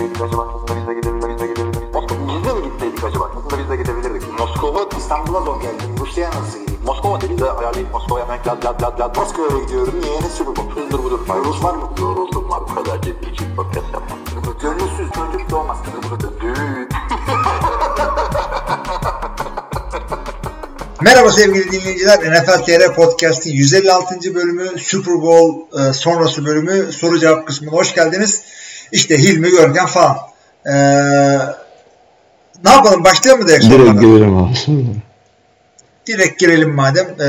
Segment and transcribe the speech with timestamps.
[0.00, 0.48] gitseydik acaba?
[0.54, 1.40] Aslında biz de gidebilirdik.
[2.28, 3.30] Biz de mi gitseydik acaba?
[3.36, 4.38] Aslında biz de gidebilirdik.
[4.38, 5.96] Moskova, İstanbul'a zor geldim.
[6.00, 6.80] Rusya'ya nasıl gideyim?
[6.84, 9.16] Moskova dedi de ayarlayıp Moskova'ya hemen lad lad lad lad.
[9.16, 9.94] Moskova'ya gidiyorum.
[10.02, 10.20] Niye?
[10.22, 10.80] Ne sürü bu?
[10.80, 11.20] Hızdır budur.
[11.44, 11.90] Rus var mı?
[12.00, 12.60] Yoruldum var.
[12.70, 14.18] Bu kadar ciddi için podcast yapmam.
[14.62, 15.78] Gönülsüz çocuk doğmaz.
[16.40, 16.88] Düğün.
[21.00, 22.18] Merhaba sevgili dinleyiciler.
[22.18, 24.34] NFL TR Podcast'in 156.
[24.34, 28.42] bölümü Super Bowl e, sonrası bölümü soru cevap kısmına hoş geldiniz.
[28.92, 30.16] İşte Hilmi Görgen falan.
[30.66, 30.72] E,
[32.64, 34.54] ne yapalım başlayalım mı direkt Direkt girelim abi.
[36.06, 37.06] Direkt girelim madem.
[37.20, 37.26] E,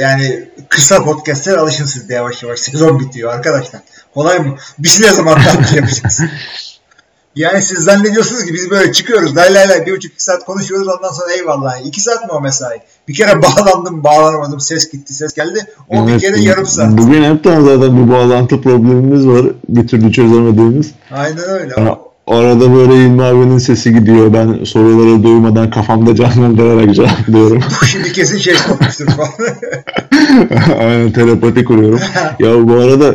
[0.00, 2.60] yani kısa podcastler alışın siz de yavaş yavaş.
[2.60, 3.80] Sezon bitiyor arkadaşlar.
[4.14, 4.56] Kolay mı?
[4.78, 6.20] Biz ne zaman tatil yapacağız?
[7.36, 9.36] Yani siz zannediyorsunuz ki biz böyle çıkıyoruz.
[9.36, 11.86] Lay lay lay bir buçuk iki saat konuşuyoruz ondan sonra eyvallah.
[11.86, 12.80] İki saat mi o mesai?
[13.08, 15.66] Bir kere bağlandım bağlanamadım ses gitti ses geldi.
[15.88, 16.90] O bir Evet, kere yarım saat.
[16.90, 19.46] Bugün hepten zaten bir bağlantı problemimiz var.
[19.68, 20.90] Bir türlü çözemediğimiz.
[21.10, 21.74] Aynen öyle.
[21.76, 21.90] Yani
[22.26, 24.32] arada böyle İlmi abinin sesi gidiyor.
[24.34, 27.60] Ben soruları duymadan kafamda canlandırarak cevaplıyorum.
[27.86, 29.28] Şimdi kesin şey konmuştur falan.
[30.80, 32.00] Aynen telepati kuruyorum.
[32.38, 33.14] ya bu arada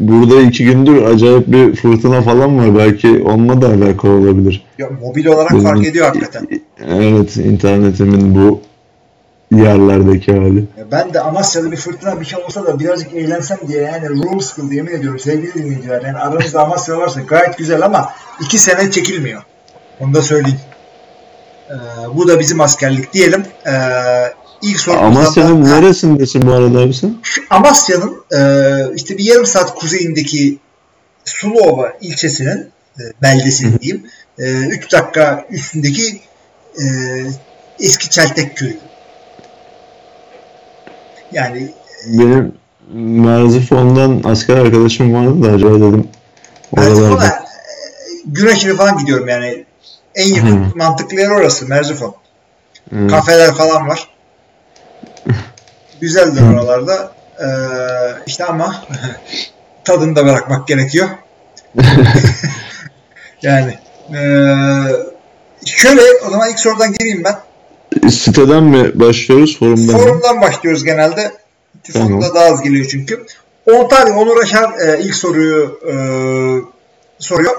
[0.00, 2.78] burada iki gündür acayip bir fırtına falan var.
[2.78, 4.64] Belki onunla da alakalı olabilir.
[4.78, 6.46] ya, mobil olarak Benim- fark ediyor hakikaten.
[6.88, 8.60] Evet internetimin bu
[9.50, 10.58] yerlerdeki hali.
[10.78, 14.40] Ya Ben de Amasya'da bir fırtına bir şey olsa da birazcık eğlensem diye yani room
[14.40, 16.02] sıkıldı yemin ediyorum sevgili dinleyiciler.
[16.02, 19.42] Yani aranızda Amasya varsa gayet güzel ama iki sene çekilmiyor.
[20.00, 20.60] Onu da söyleyeyim.
[21.70, 21.74] Ee,
[22.14, 23.42] bu da bizim askerlik diyelim.
[23.66, 23.72] Ee,
[24.62, 27.14] ilk sorumuzdan Amasya'nın da- neresindesin bu arada abi sen?
[27.50, 28.40] Amasya'nın e,
[28.94, 30.58] işte bir yarım saat kuzeyindeki
[31.24, 34.06] Suluova ilçesinin e, beldesinin diyeyim
[34.38, 36.20] 3 dakika üstündeki
[36.78, 36.84] e,
[37.80, 38.78] eski Çeltek köyü.
[41.32, 41.74] Yani
[42.06, 42.54] Benim
[43.24, 46.08] Merzifon'dan asker arkadaşım vardı da acaba dedim
[46.76, 47.26] Merzifon'a oralarda.
[47.26, 47.40] e,
[48.26, 49.64] Güneşli falan gidiyorum yani
[50.14, 52.14] en yakın mantıklı yer orası Merzifon.
[52.90, 53.08] Hı.
[53.08, 54.08] Kafeler falan var.
[56.00, 57.12] Güzeldir oralarda.
[57.40, 57.46] Ee,
[58.26, 58.74] işte ama
[59.84, 61.08] tadını da bırakmak gerekiyor.
[63.42, 63.78] yani
[64.10, 64.18] ee,
[65.64, 67.36] şöyle o zaman ilk sorudan gireyim ben.
[68.10, 70.02] Siteden mi başlıyoruz forumdan mı?
[70.02, 71.32] Forumdan başlıyoruz genelde.
[71.84, 72.34] Telefonda Tamam.
[72.34, 73.26] daha az geliyor çünkü.
[73.66, 75.94] Ontario Onur Aşar e, ilk soruyu e,
[77.18, 77.56] soruyor.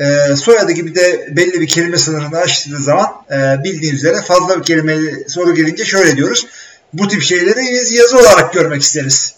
[0.00, 4.64] E, soyadı gibi de belli bir kelime sınırını aştığı zaman e, bildiğiniz üzere fazla bir
[4.64, 6.46] kelimeli soru gelince şöyle diyoruz.
[6.92, 9.34] Bu tip şeyleri biz yazı olarak görmek isteriz.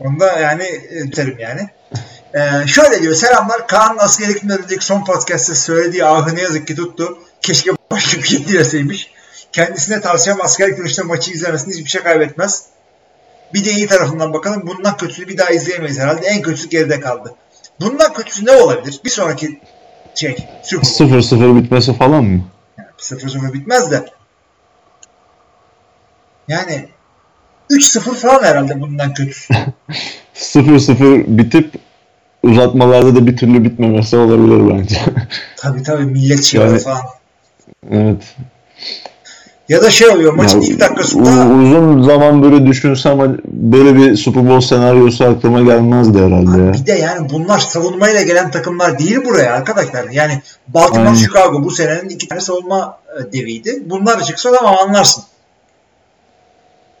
[0.00, 1.68] Onda yani e, derim yani.
[2.34, 3.14] E, şöyle diyor.
[3.14, 3.66] Selamlar.
[3.66, 7.18] Kaan'ın askere gitmeden önceki son podcast'te söylediği ahı ne yazık ki tuttu.
[7.44, 9.10] Keşke başka bir şey dileseymiş.
[9.52, 12.66] Kendisine tavsiyem askerlik dönüşte maçı izlemesini hiçbir şey kaybetmez.
[13.54, 14.62] Bir de iyi tarafından bakalım.
[14.66, 16.26] Bundan kötüsü bir daha izleyemeyiz herhalde.
[16.26, 17.34] En kötüsü geride kaldı.
[17.80, 19.00] Bundan kötüsü ne olabilir?
[19.04, 19.60] Bir sonraki
[20.14, 21.34] şey Super Bowl.
[21.34, 22.44] 0-0 bitmesi falan mı?
[22.98, 24.06] 0-0 bitmez de.
[26.48, 26.88] Yani
[27.70, 29.54] 3-0 falan herhalde bundan kötüsü.
[30.34, 31.74] 0-0 bitip
[32.42, 35.00] uzatmalarda da bir türlü bitmemesi olabilir bence.
[35.56, 37.00] Tabii tabii millet şey Yani- falan.
[37.90, 38.34] Evet.
[39.68, 44.16] Ya da şey oluyor maçın Ya, ilk dakikasında uzun zaman böyle düşünsem hani böyle bir
[44.16, 46.72] Super Bowl senaryosu aklıma gelmezdi herhalde ya.
[46.72, 50.10] bir de yani bunlar savunmayla gelen takımlar değil buraya arkadaşlar.
[50.10, 51.14] Yani Baltimore, Aynen.
[51.14, 53.82] Chicago bu senenin iki tane savunma e, deviydi.
[53.86, 55.24] Bunlar çıksa tamam anlarsın.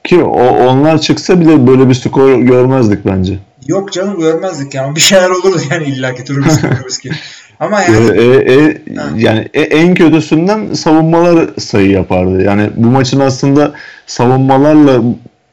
[0.04, 3.38] Ki o, onlar çıksa bile böyle bir skor görmezdik bence.
[3.66, 4.96] Yok canım görmezdik yani.
[4.96, 7.14] Bir şeyler olurdu yani illaki Trubisky Trubisky.
[7.60, 9.02] Ama E, yani e, e, Ha.
[9.16, 12.42] yani e- en kötüsünden savunmalar sayı yapardı.
[12.42, 13.72] Yani bu maçın aslında
[14.06, 15.00] savunmalarla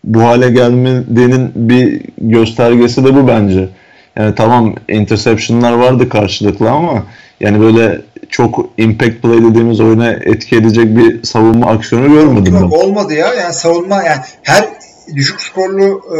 [0.03, 3.69] bu hale gelmenin bir göstergesi de bu bence.
[4.15, 7.03] Yani tamam interception'lar vardı karşılıklı ama
[7.39, 12.77] yani böyle çok impact play dediğimiz oyuna etki edecek bir savunma aksiyonu görmedim yok, ben.
[12.77, 13.33] olmadı ya.
[13.33, 14.65] Yani savunma yani her
[15.15, 16.19] düşük skorlu e,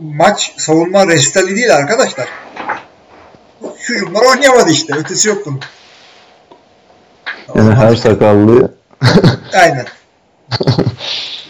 [0.00, 2.28] maç savunma restali değil arkadaşlar.
[3.86, 4.94] Çocuklar oynayamadı işte.
[4.94, 5.60] Ötesi yok bunun.
[7.54, 8.74] Yani her sakallı
[9.54, 9.86] Aynen.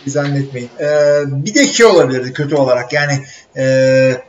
[0.07, 0.71] Zannetmeyin.
[0.81, 2.93] Ee, bir de şey olabilirdi kötü olarak.
[2.93, 3.25] Yani
[3.57, 4.23] e,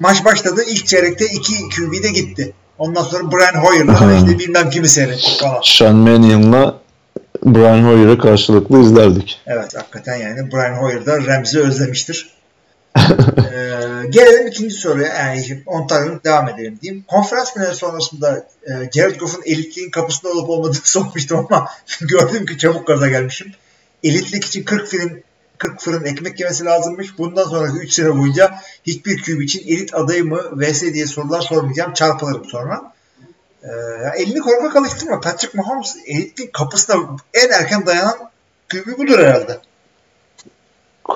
[0.00, 0.62] maç başladı.
[0.68, 2.52] ilk çeyrekte 2 QB de gitti.
[2.78, 5.60] Ondan sonra Brian Hoyer'la işte bilmem kimi seyrettik falan.
[5.64, 6.80] Sean Mannion'la
[7.44, 9.40] Brian Hoyer'ı karşılıklı izlerdik.
[9.46, 12.30] Evet hakikaten yani Brian Hoyer da Ramsey özlemiştir.
[12.98, 15.14] ee, gelelim ikinci soruya.
[15.14, 17.04] Yani Ontario'nun devam edelim diyeyim.
[17.08, 21.68] Konferans finali sonrasında e, Jared Goff'un elitliğin kapısında olup olmadığını sormuştum ama
[22.00, 23.52] gördüm ki çabuk gaza gelmişim.
[24.04, 25.22] Elitlik için 40 fırın
[25.58, 27.18] 40 fırın ekmek yemesi lazımmış.
[27.18, 28.54] Bundan sonraki 3 sene boyunca
[28.86, 31.92] hiçbir QB için elit adayı mı vs diye sorular sormayacağım.
[31.92, 32.92] Çarpılırım sonra.
[33.64, 35.20] Ee, elini korkak alıştırma.
[35.20, 36.96] Patrick Mahomes elitin kapısına
[37.34, 38.14] en erken dayanan
[38.68, 39.58] QB budur herhalde.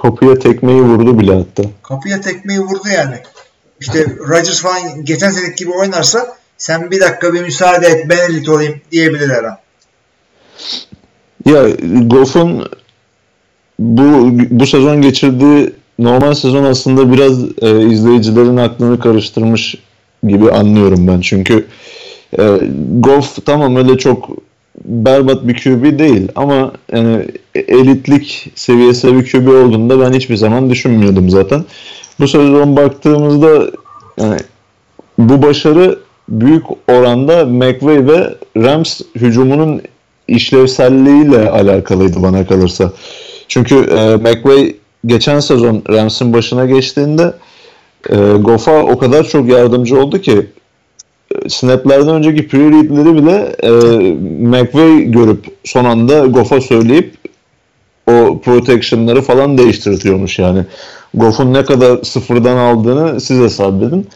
[0.03, 1.63] Kapıya tekmeyi vurdu bile hatta.
[1.83, 3.17] Kapıya tekmeyi vurdu yani.
[3.81, 8.49] İşte Rodgers falan geçen seneki gibi oynarsa sen bir dakika bir müsaade et ben elit
[8.49, 9.59] olayım diyebilir her an.
[11.47, 11.69] Ya
[12.07, 12.69] Goff'un
[13.79, 19.75] bu bu sezon geçirdiği normal sezon aslında biraz e, izleyicilerin aklını karıştırmış
[20.29, 21.21] gibi anlıyorum ben.
[21.21, 21.67] Çünkü
[22.39, 22.61] e,
[22.99, 24.31] Goff tamam öyle çok
[24.85, 31.31] berbat bir QB değil ama yani elitlik seviyesi bir QB olduğunda ben hiçbir zaman düşünmüyordum
[31.31, 31.65] zaten.
[32.21, 33.71] Bu sezon baktığımızda
[34.19, 34.41] yani
[35.19, 35.99] bu başarı
[36.29, 39.83] büyük oranda McVay ve Rams hücumunun
[40.29, 42.93] işlevselliğiyle alakalıydı bana kalırsa.
[43.49, 44.77] Çünkü e, McVay
[45.07, 47.35] geçen sezon Rams'in başına geçtiğinde
[48.11, 50.64] e, Goff'a o kadar çok yardımcı oldu ki e,
[51.49, 53.71] snaplerden önceki pre-read'leri bile e,
[54.47, 57.15] McVay görüp son anda Goff'a söyleyip
[58.07, 60.65] o protection'ları falan değiştirtiyormuş yani.
[61.15, 64.07] Goff'un ne kadar sıfırdan aldığını siz hesap edin.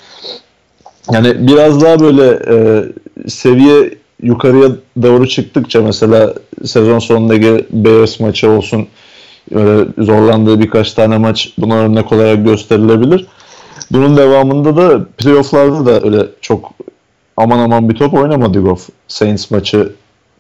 [1.13, 2.85] Yani biraz daha böyle e,
[3.29, 3.91] seviye
[4.23, 4.69] yukarıya
[5.03, 6.35] doğru çıktıkça mesela
[6.65, 8.89] sezon sonundaki Bears maçı olsun
[9.55, 13.27] öyle zorlandığı birkaç tane maç buna örnek olarak gösterilebilir.
[13.91, 16.73] Bunun devamında da playofflarda da öyle çok
[17.39, 18.89] aman aman bir top oynamadı Goff.
[19.09, 19.93] Saints maçı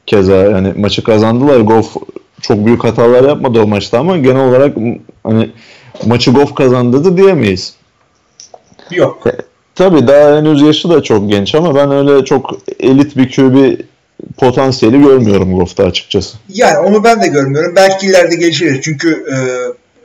[0.06, 1.60] keza yani maçı kazandılar.
[1.60, 1.96] Goff
[2.40, 4.76] çok büyük hatalar yapmadı o maçta ama genel olarak
[5.24, 5.50] hani
[6.06, 7.74] maçı Goff kazandırdı diyemeyiz.
[8.90, 9.24] Yok.
[9.74, 12.50] Tabii daha henüz yaşı da çok genç ama ben öyle çok
[12.80, 13.80] elit bir QB
[14.36, 16.36] potansiyeli görmüyorum Goff'ta açıkçası.
[16.48, 17.76] Yani onu ben de görmüyorum.
[17.76, 18.82] Belki ileride gelişir.
[18.82, 19.36] Çünkü e,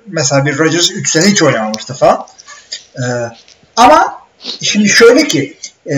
[0.07, 2.25] mesela bir Rodgers 3 sene hiç oynamamıştı falan.
[2.95, 3.03] E,
[3.75, 4.21] ama
[4.61, 5.57] şimdi şöyle ki
[5.89, 5.95] e,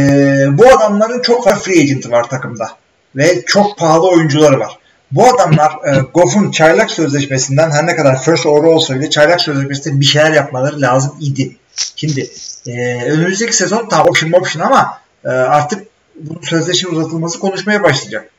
[0.51, 2.69] bu adamların çok fazla free agent'ı var takımda.
[3.15, 4.79] Ve çok pahalı oyuncuları var.
[5.11, 9.99] Bu adamlar e, Goff'un çaylak sözleşmesinden her ne kadar first overall olsa bile çaylak sözleşmesinde
[9.99, 11.55] bir şeyler yapmaları lazım idi.
[11.95, 12.29] Şimdi
[12.67, 18.29] e, önümüzdeki sezon tam option option ama e, artık bunun sözleşme uzatılması konuşmaya başlayacak.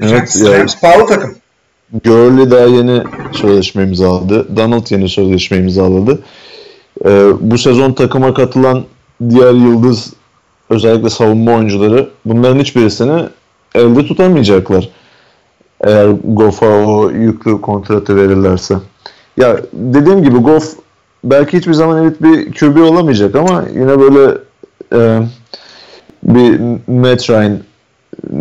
[0.00, 1.36] Evet, Rams, pahalı takım.
[2.04, 3.02] Gurley daha yeni
[3.32, 4.56] sözleşme imzaladı.
[4.56, 6.22] Donald yeni sözleşme imzaladı.
[7.04, 8.84] Ee, bu sezon takıma katılan
[9.30, 10.12] diğer yıldız
[10.70, 13.22] özellikle savunma oyuncuları bunların hiçbirisini
[13.74, 14.88] elde tutamayacaklar.
[15.80, 18.74] Eğer Goff'a o yüklü kontratı verirlerse.
[19.36, 20.72] Ya dediğim gibi Goff
[21.24, 24.38] belki hiçbir zaman elit bir QB olamayacak ama yine böyle
[24.92, 25.20] e,
[26.22, 27.58] bir Matt Ryan,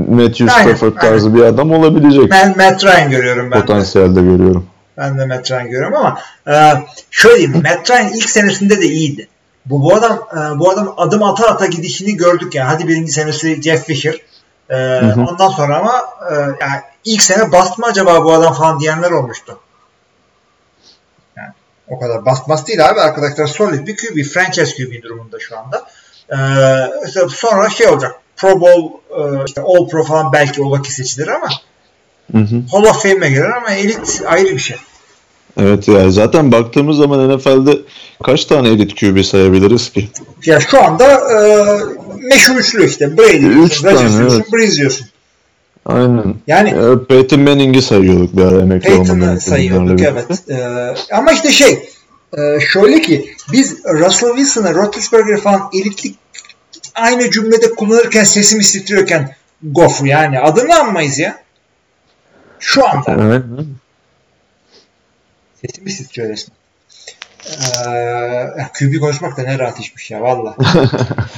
[0.10, 3.58] Matthew Aynen, Stafford tarzı bir adam olabilecek Ben Matt Ryan görüyorum ben.
[3.58, 3.62] de.
[3.62, 4.66] potansiyelde görüyorum.
[4.98, 6.74] Ben de Matt Ryan görüyorum ama e,
[7.12, 9.28] şöyle diyeyim Matt Ryan ilk senesinde de iyiydi.
[9.70, 12.68] Bu, bu adam e, bu adam adım ata ata gidişini gördük yani.
[12.68, 14.22] Hadi birinci senesi Jeff Fisher.
[14.70, 15.26] E, hı.
[15.30, 19.60] Ondan sonra ama e, yani ilk sene bast mı acaba bu adam falan diyenler olmuştu.
[21.36, 21.52] Yani
[21.88, 23.00] o kadar bastmaz değil abi.
[23.00, 25.88] Arkadaşlar solid bir QB, franchise QB durumunda şu anda.
[26.32, 26.38] E,
[27.30, 28.16] sonra şey olacak.
[28.36, 28.86] Pro Bowl,
[29.20, 31.48] e, işte All Pro falan belki ola ki seçilir ama
[32.32, 32.64] Hı hı.
[32.72, 34.78] Hall of Fame'e girer ama elit ayrı bir şey.
[35.58, 37.78] Evet ya zaten baktığımız zaman NFL'de
[38.24, 40.10] kaç tane elit QB sayabiliriz ki?
[40.46, 41.38] Ya şu anda e,
[42.28, 43.18] meşhur üçlü işte.
[43.18, 44.54] Brady Üç Rodgers diyorsun, evet.
[44.54, 45.08] Breeze diyorsun.
[45.86, 46.36] Aynen.
[46.48, 50.50] Yani Ee, Peyton Manning'i sayıyorduk bir ara emekli Peyton'ı sayıyorduk evet.
[50.50, 51.90] E, ama işte şey
[52.38, 56.16] e, şöyle ki biz Russell Wilson'ı, Roethlisberger'ı falan elitlik
[56.96, 61.44] aynı cümlede kullanırken sesimiz titriyorken Goff'u yani adını anmayız ya.
[62.60, 63.18] Şu anda.
[63.22, 63.44] Evet.
[65.62, 66.58] Sesimiz titriyor resmen.
[67.48, 70.56] Ee, QB konuşmak da ne rahat işmiş ya valla.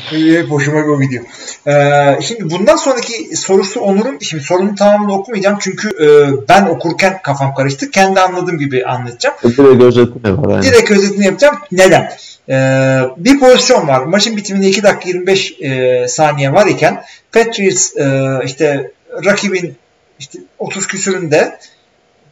[0.09, 1.25] Hep hoşuma o gidiyor.
[1.67, 6.07] Ee, şimdi bundan sonraki sorusu Onur'un, şimdi sorunun tamamını okumayacağım çünkü e,
[6.49, 7.91] ben okurken kafam karıştı.
[7.91, 9.35] Kendi anladığım gibi anlatacağım.
[9.43, 10.49] Direkt özetine var.
[10.49, 10.63] Aynen.
[10.63, 11.55] Direkt özetini yapacağım.
[11.71, 12.11] Neden?
[12.49, 14.01] Ee, bir pozisyon var.
[14.01, 18.91] Maçın bitiminde 2 dakika 25 e, saniye var iken Patriots e, işte
[19.25, 19.75] rakibin
[20.19, 21.59] işte 30 küsüründe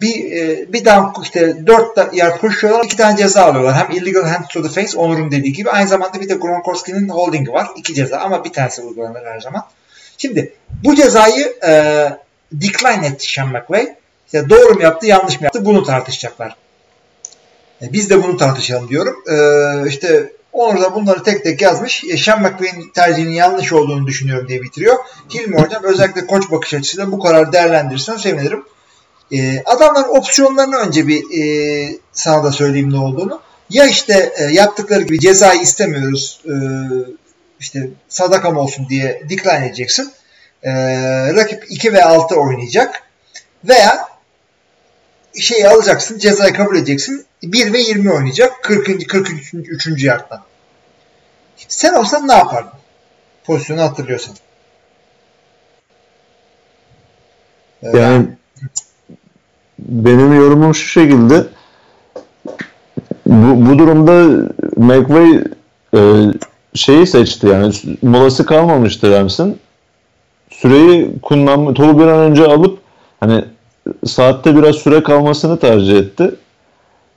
[0.02, 2.86] bir e, bir down işte 4 yard koşuyorlar.
[2.86, 3.76] iki tane ceza alıyorlar.
[3.76, 7.54] Hem illegal hand to the face Onur'un dediği gibi aynı zamanda bir de Gronkowski'nin holding'i
[7.54, 7.68] var.
[7.76, 9.64] iki ceza ama bir tanesi uygulanır her zaman.
[10.18, 11.72] Şimdi bu cezayı e,
[12.52, 13.96] decline etti Sean McVay.
[14.26, 16.56] İşte doğru mu yaptı, yanlış mı yaptı bunu tartışacaklar.
[17.82, 19.16] E, Biz de bunu tartışalım diyorum.
[19.32, 22.04] Ee, işte Onur da bunları tek tek yazmış.
[22.04, 24.96] E, Sean McVay'in tercihinin yanlış olduğunu düşünüyorum diye bitiriyor.
[25.34, 28.64] Hilmi Hocam özellikle koç bakış açısıyla bu kararı değerlendirirsen sevinirim.
[29.32, 33.42] Ee, adamların opsiyonlarını önce bir e, sana da söyleyeyim ne olduğunu.
[33.70, 36.42] Ya işte e, yaptıkları gibi cezayı istemiyoruz.
[36.46, 36.54] E,
[37.60, 40.12] işte sadakam olsun diye decline edeceksin.
[40.64, 40.72] Ee,
[41.36, 43.04] rakip 2 ve 6 oynayacak.
[43.64, 44.08] Veya
[45.40, 47.26] şeyi alacaksın, cezayı kabul edeceksin.
[47.44, 48.64] 1 ve 20 oynayacak.
[48.64, 49.10] 40.
[49.10, 50.04] 43.
[50.04, 50.44] yardtan.
[51.68, 52.80] Sen olsan ne yapardın?
[53.44, 54.36] Pozisyonu hatırlıyorsan.
[57.82, 58.28] Yani
[59.80, 61.44] benim yorumum şu şekilde
[63.26, 64.46] bu, bu durumda
[64.78, 65.44] McVay
[65.94, 66.00] e,
[66.74, 69.58] şeyi seçti yani molası kalmamıştı Rams'in.
[70.50, 72.80] Süreyi kullanma, topu bir an önce alıp
[73.20, 73.46] hani
[74.06, 76.36] saatte biraz süre kalmasını tercih etti.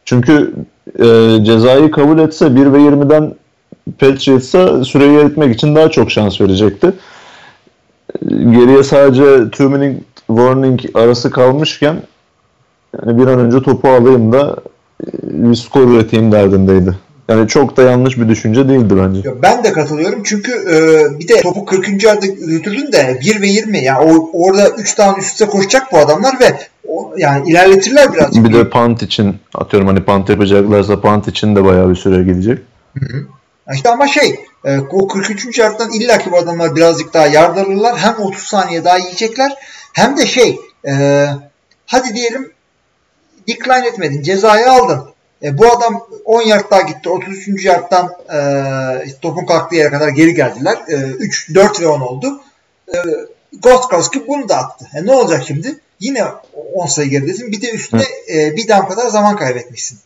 [0.05, 0.52] Çünkü
[0.99, 3.35] e, cezayı kabul etse 1 ve 20'den
[3.99, 6.93] Patriots'a süreyi eritmek için daha çok şans verecekti.
[8.29, 12.02] Geriye sadece 2 minute warning arası kalmışken
[12.99, 14.57] yani bir an önce topu alayım da
[15.23, 16.95] bir skor üreteyim derdindeydi.
[17.29, 19.43] Yani çok da yanlış bir düşünce değildi bence.
[19.43, 22.05] Ben de katılıyorum çünkü e, bir de topu 40.
[22.05, 26.41] yerde götürdün de 1 ve 20 yani o, orada 3 tane üst koşacak bu adamlar
[26.41, 28.45] ve o, yani ilerletirler birazcık.
[28.45, 32.59] Bir de punt için atıyorum hani punt yapacaklarsa punt için de bayağı bir süre gidecek.
[32.99, 33.27] Hı hı.
[33.75, 35.59] İşte ama şey e, o 43.
[35.59, 37.99] yardtan illaki bu adamlar birazcık daha yard alırlar.
[37.99, 39.53] Hem 30 saniye daha yiyecekler
[39.93, 41.25] hem de şey e,
[41.87, 42.51] hadi diyelim
[43.49, 45.01] decline etmedin cezayı aldın.
[45.43, 47.09] E, bu adam 10 yard daha gitti.
[47.09, 47.65] 33.
[47.65, 48.41] yardtan e,
[49.23, 50.79] topun kalktığı yere kadar geri geldiler.
[50.89, 52.41] E, 3, 4 ve 10 oldu.
[52.89, 52.97] E,
[53.63, 54.85] Gostkowski bunu da attı.
[54.95, 55.79] E, ne olacak şimdi?
[56.01, 56.25] Yine
[56.75, 57.53] 10 sayı geridesin.
[57.53, 58.03] Bir de üstüne
[58.35, 59.99] e, bir dam kadar zaman kaybetmişsin.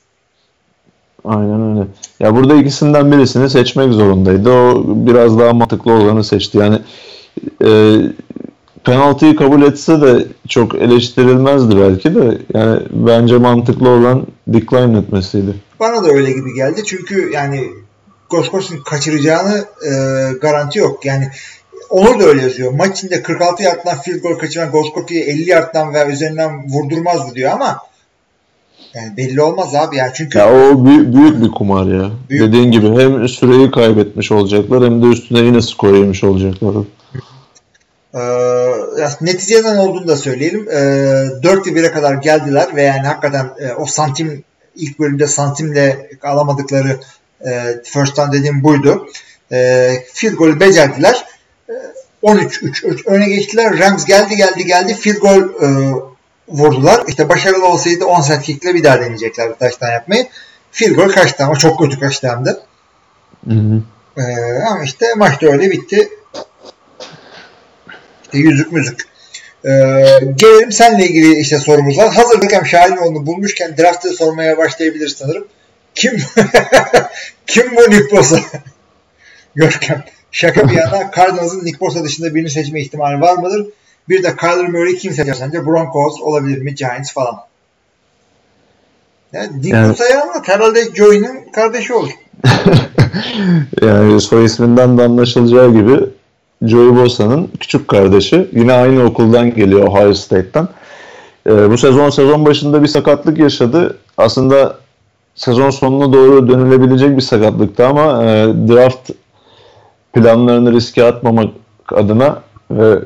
[1.24, 1.88] Aynen öyle.
[2.20, 4.50] Ya burada ikisinden birisini seçmek zorundaydı.
[4.50, 6.58] O biraz daha mantıklı olanı seçti.
[6.58, 6.78] Yani
[7.64, 7.68] e,
[8.84, 12.38] penaltıyı kabul etse de çok eleştirilmezdi belki de.
[12.54, 15.54] Yani bence mantıklı olan decline etmesiydi.
[15.80, 16.82] Bana da öyle gibi geldi.
[16.86, 17.70] Çünkü yani
[18.30, 19.92] Goskos'un kaçıracağını e,
[20.40, 21.04] garanti yok.
[21.04, 21.28] Yani
[21.90, 22.72] Onur da öyle yazıyor.
[22.72, 27.78] Maç içinde 46 yardtan field goal kaçıran Goskowski'yi 50 yardtan veya üzerinden vurdurmazdı diyor ama
[28.94, 30.12] yani belli olmaz abi ya.
[30.14, 32.10] Çünkü ya o büyük, büyük bir kumar ya.
[32.30, 36.74] Büyük Dediğin gibi hem süreyi kaybetmiş olacaklar hem de üstüne yine skor yemiş olacaklar.
[38.14, 38.20] Ee,
[39.20, 40.68] neticeden olduğunu da söyleyelim.
[40.70, 44.44] Ee, 4 1'e kadar geldiler ve yani hakikaten e, o santim
[44.76, 47.00] ilk bölümde santimle alamadıkları
[47.46, 49.06] e, first down dediğim buydu.
[49.52, 51.24] E, field golü becerdiler.
[51.68, 51.72] E,
[52.22, 53.78] 13-3 öne geçtiler.
[53.78, 55.68] Rams geldi geldi geldi field goal e,
[56.48, 57.04] vurdular.
[57.08, 60.26] İşte başarılı olsaydı 10 set kickle bir daha deneyeceklerdi taştan yapmayı.
[60.70, 62.50] Field goal kaçtı ama çok kötü kaçtı hem de.
[63.48, 63.82] Hı hı.
[64.16, 64.22] Ee,
[64.70, 66.08] ama işte maç da öyle bitti.
[68.34, 69.08] İşte yüzük müzük.
[69.64, 69.70] Ee,
[70.34, 72.14] gelelim seninle ilgili işte sorumuz var.
[72.14, 75.48] Hazır Görkem Şahinoğlu'nu bulmuşken draftı sormaya başlayabiliriz sanırım.
[75.94, 76.16] Kim
[77.46, 78.40] kim bu Nick Bosa?
[79.54, 80.04] Görkem.
[80.32, 83.66] Şaka bir yana Cardinals'ın Nick Bosa dışında birini seçme ihtimali var mıdır?
[84.08, 85.66] Bir de Kyler Murray kim seçer sence?
[85.66, 86.74] Broncos olabilir mi?
[86.74, 87.40] Giants falan.
[89.32, 90.48] Yani Nick yani, Bosa'yı anlat.
[90.48, 92.10] Herhalde Joey'nin kardeşi olur.
[93.82, 96.00] yani soy isminden de anlaşılacağı gibi
[96.66, 98.48] Joey Bosa'nın küçük kardeşi.
[98.52, 100.68] Yine aynı okuldan geliyor Ohio State'ten.
[101.46, 103.98] Ee, bu sezon sezon başında bir sakatlık yaşadı.
[104.18, 104.76] Aslında
[105.34, 109.10] sezon sonuna doğru dönülebilecek bir sakatlıktı ama e, draft
[110.12, 111.50] planlarını riske atmamak
[111.92, 112.98] adına ve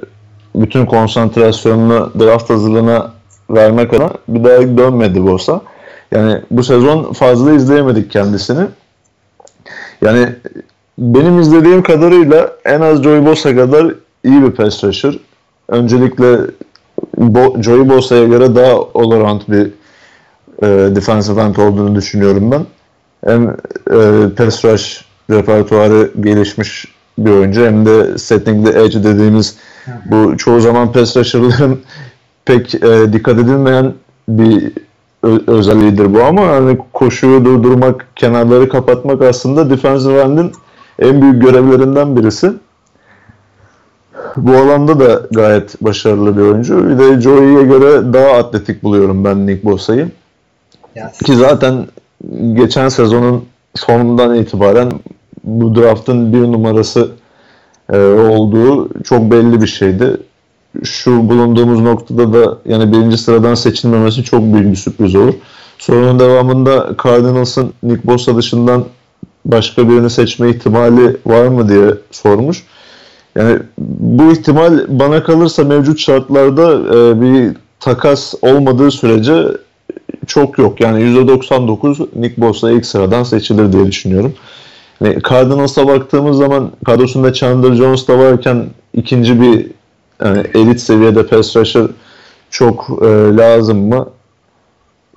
[0.54, 3.12] bütün konsantrasyonunu draft hazırlığına
[3.50, 5.60] vermek adına bir daha dönmedi Bosa.
[6.12, 8.66] Yani bu sezon fazla izleyemedik kendisini.
[10.02, 10.28] Yani
[10.98, 15.18] benim izlediğim kadarıyla en az Joey Bosa kadar iyi bir pass rusher.
[15.68, 16.38] Öncelikle
[17.16, 19.70] Bo Joey Bosa'ya göre daha all bir
[20.62, 22.66] e, defensive end olduğunu düşünüyorum ben.
[23.24, 23.48] Hem
[23.90, 29.56] e, pass rush repertuarı gelişmiş bir oyuncu hem de setting the edge dediğimiz
[30.10, 31.80] bu çoğu zaman pass rusher'ların
[32.44, 33.94] pek e, dikkat edilmeyen
[34.28, 34.72] bir
[35.46, 40.52] özelliğidir bu ama hani koşuyu durdurmak, kenarları kapatmak aslında defensive end'in
[40.98, 42.52] en büyük görevlerinden birisi.
[44.36, 46.88] Bu alanda da gayet başarılı bir oyuncu.
[46.88, 50.08] Bir de Joey'e göre daha atletik buluyorum ben Nick Bosa'yı.
[50.96, 51.18] Yes.
[51.18, 51.86] Ki zaten
[52.52, 54.92] geçen sezonun sonundan itibaren
[55.44, 57.10] bu draftın bir numarası
[57.92, 60.16] e, olduğu çok belli bir şeydi.
[60.84, 65.34] Şu bulunduğumuz noktada da yani birinci sıradan seçilmemesi çok büyük bir sürpriz olur.
[65.78, 68.84] Sorunun devamında Cardinals'ın Nick Bosa dışından
[69.44, 72.64] başka birini seçme ihtimali var mı diye sormuş.
[73.36, 79.46] Yani bu ihtimal bana kalırsa mevcut şartlarda e, bir takas olmadığı sürece
[80.26, 80.80] çok yok.
[80.80, 84.34] Yani %99 Nick Bosa ilk sıradan seçilir diye düşünüyorum.
[85.00, 89.66] Yani Cardinals'a baktığımız zaman kadrosunda Chandler Jones da varken ikinci bir
[90.24, 91.86] yani elit seviyede pass rusher
[92.50, 94.08] çok e, lazım mı?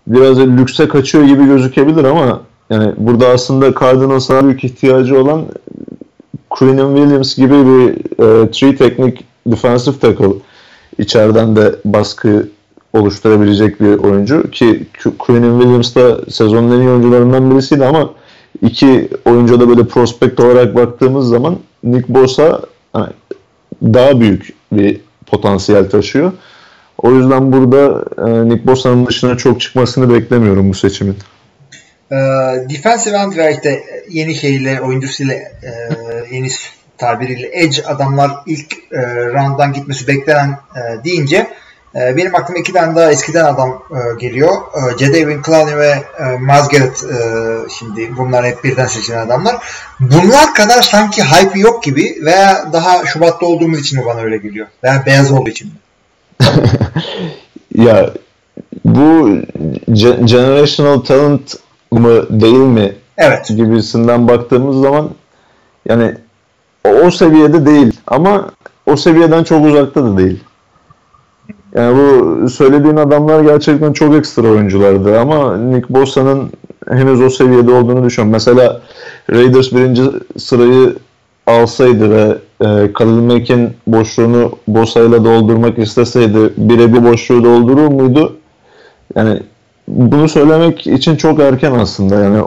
[0.07, 5.45] Biraz lükse kaçıyor gibi gözükebilir ama yani burada aslında Cardinals'a büyük ihtiyacı olan
[6.49, 10.33] Quinnen Williams gibi bir e, three teknik defensive tackle
[10.97, 12.47] içeriden de baskı
[12.93, 14.87] oluşturabilecek bir oyuncu ki
[15.19, 18.09] Quinnen Williams da sezonun en iyi oyuncularından birisiydi ama
[18.61, 22.61] iki oyuncu da böyle prospekt olarak baktığımız zaman Nick Bosa
[23.83, 26.31] daha büyük bir potansiyel taşıyor.
[26.97, 31.15] O yüzden burada e, Nick Bosa'nın dışına çok çıkmasını beklemiyorum bu seçimin.
[32.11, 32.15] E,
[32.69, 35.71] defensive end işte yeni şeyle oyuncusuyla e,
[36.31, 36.49] yeni
[36.97, 41.47] tabiriyle edge adamlar ilk e, round'dan gitmesi beklenen e, deyince
[41.95, 44.51] e, benim aklıma iki tane daha eskiden adam e, geliyor.
[44.51, 47.17] E, Jadavion Clowney ve e, Miles Garrett e,
[47.79, 49.55] şimdi bunlar hep birden seçilen adamlar.
[49.99, 54.67] Bunlar kadar sanki hype yok gibi veya daha Şubat'ta olduğumuz için mi bana öyle geliyor?
[54.83, 55.73] Veya beyaz olduğu için mi?
[57.75, 58.09] ya
[58.85, 59.37] bu
[60.25, 61.55] generational talent
[61.91, 63.47] mı değil mi evet.
[63.47, 65.09] gibisinden baktığımız zaman
[65.89, 66.15] yani
[67.03, 68.51] o seviyede değil ama
[68.85, 70.43] o seviyeden çok uzakta da değil.
[71.75, 76.51] Yani bu söylediğin adamlar gerçekten çok ekstra oyunculardı ama Nick Bosa'nın
[76.89, 78.31] henüz o seviyede olduğunu düşünüyorum.
[78.31, 78.81] Mesela
[79.31, 80.03] Raiders birinci
[80.37, 80.95] sırayı
[81.47, 88.37] alsaydı ve e, Khalil Mack'in boşluğunu Bosa'yla doldurmak isteseydi birebir boşluğu doldurur muydu?
[89.15, 89.39] Yani
[89.91, 92.15] bunu söylemek için çok erken aslında.
[92.19, 92.43] Yani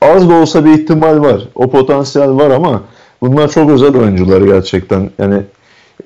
[0.00, 1.48] az da olsa bir ihtimal var.
[1.54, 2.82] O potansiyel var ama
[3.20, 5.10] bunlar çok özel oyuncular gerçekten.
[5.18, 5.42] Yani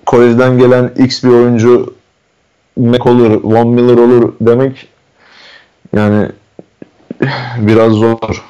[0.06, 1.94] kolejden gelen X bir oyuncu
[2.76, 4.88] Mac olur, Von Miller olur demek
[5.96, 6.28] yani
[7.56, 8.44] biraz zor.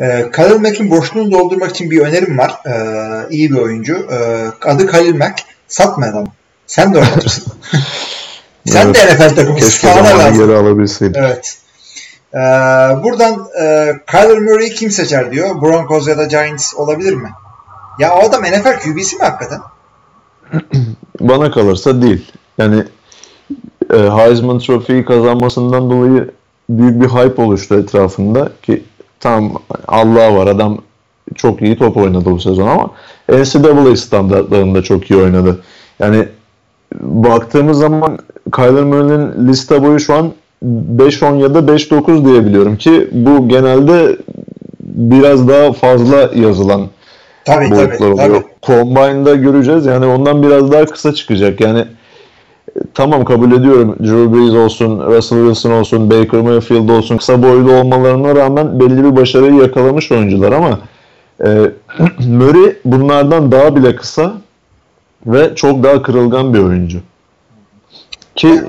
[0.00, 2.54] Ee, Khalil Mack'in boşluğunu doldurmak için bir önerim var.
[2.66, 4.06] Ee, iyi bir oyuncu.
[4.10, 5.42] Ee, adı Khalil Mack.
[5.68, 6.26] Satma adam.
[6.66, 7.52] Sen de oynatırsın.
[8.70, 8.94] Sen evet.
[8.94, 11.22] de NFL takımı Keşke zamanı geri alabilseydim.
[11.24, 11.56] Evet.
[12.34, 12.38] Ee,
[13.02, 15.62] buradan e, Kyler Murray'i kim seçer diyor.
[15.62, 17.30] Broncos ya da Giants olabilir mi?
[17.98, 19.60] Ya o adam NFL QB'si mi hakikaten?
[21.20, 22.32] Bana kalırsa değil.
[22.58, 22.84] Yani
[23.92, 26.30] e, Heisman Trophy'yi kazanmasından dolayı
[26.68, 28.84] büyük bir hype oluştu etrafında ki
[29.20, 29.52] tam
[29.88, 30.78] Allah var adam
[31.34, 32.90] çok iyi top oynadı bu sezon ama
[33.28, 35.62] NCAA standartlarında çok iyi oynadı.
[35.98, 36.28] Yani
[37.00, 38.18] baktığımız zaman
[38.56, 40.32] Kyler Murray'nin liste boyu şu an
[40.64, 44.16] 5-10 ya da 5-9 diyebiliyorum ki bu genelde
[44.80, 46.82] biraz daha fazla yazılan
[47.44, 48.28] tabii, boyutlar tabii, oluyor.
[48.28, 48.44] Tabii.
[48.62, 51.60] Combine'da göreceğiz yani ondan biraz daha kısa çıkacak.
[51.60, 51.84] Yani
[52.94, 58.36] tamam kabul ediyorum Drew Brees olsun, Russell Wilson olsun, Baker Mayfield olsun kısa boylu olmalarına
[58.36, 60.78] rağmen belli bir başarıyı yakalamış oyuncular ama
[61.44, 61.48] e,
[62.28, 64.32] Murray bunlardan daha bile kısa
[65.26, 67.00] ve çok daha kırılgan bir oyuncu.
[68.36, 68.62] Ki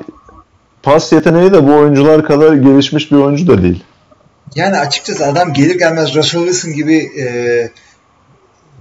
[0.84, 3.84] pas yeteneği de bu oyuncular kadar gelişmiş bir oyuncu da değil.
[4.56, 7.26] Yani açıkçası adam gelir gelmez Russell Wilson gibi e,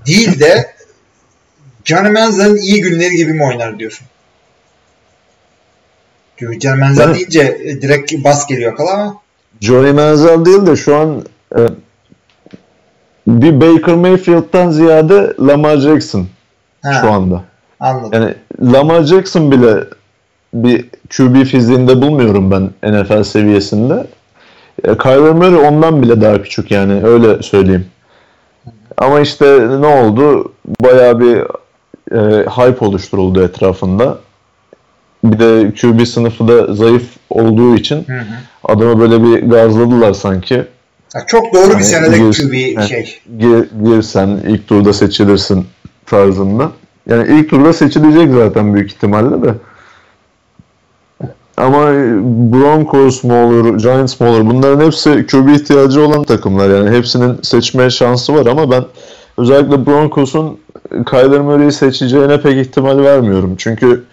[0.06, 0.74] değil de
[1.85, 4.06] Johnny Manziel'in iyi günleri gibi mi oynar diyorsun?
[6.38, 9.16] Johnny Manziel yani, deyince e, direkt bas geliyor akala ama.
[9.61, 11.24] Johnny Manziel değil de şu an
[11.56, 11.61] e,
[13.26, 16.28] bir Baker Mayfield'dan ziyade Lamar Jackson
[16.83, 17.49] ha, şu anda.
[17.80, 18.10] Anladım.
[18.12, 18.34] Yani
[18.72, 19.84] Lamar Jackson bile
[20.54, 20.84] bir
[21.16, 24.06] QB fiziğinde bulmuyorum ben NFL seviyesinde.
[24.84, 27.86] E, Kyler Murray ondan bile daha küçük yani öyle söyleyeyim.
[28.96, 30.52] Ama işte ne oldu?
[30.80, 31.36] Bayağı bir
[32.12, 34.18] e, hype oluşturuldu etrafında.
[35.24, 38.24] Bir de QB sınıfı da zayıf olduğu için hı hı.
[38.64, 40.54] adamı böyle bir gazladılar sanki.
[41.14, 43.20] Ya çok doğru yani bir senede QB şey.
[43.38, 45.66] Gir, girsen ilk turda seçilirsin
[46.06, 46.70] tarzında.
[47.10, 49.54] Yani ilk turda seçilecek zaten büyük ihtimalle de.
[51.56, 51.86] Ama
[52.52, 56.70] Broncos mu olur, Giants mı olur bunların hepsi QB ihtiyacı olan takımlar.
[56.70, 58.84] Yani hepsinin seçme şansı var ama ben
[59.38, 60.58] özellikle Broncos'un
[61.10, 63.54] Kyler Murray'i seçeceğine pek ihtimal vermiyorum.
[63.58, 64.04] Çünkü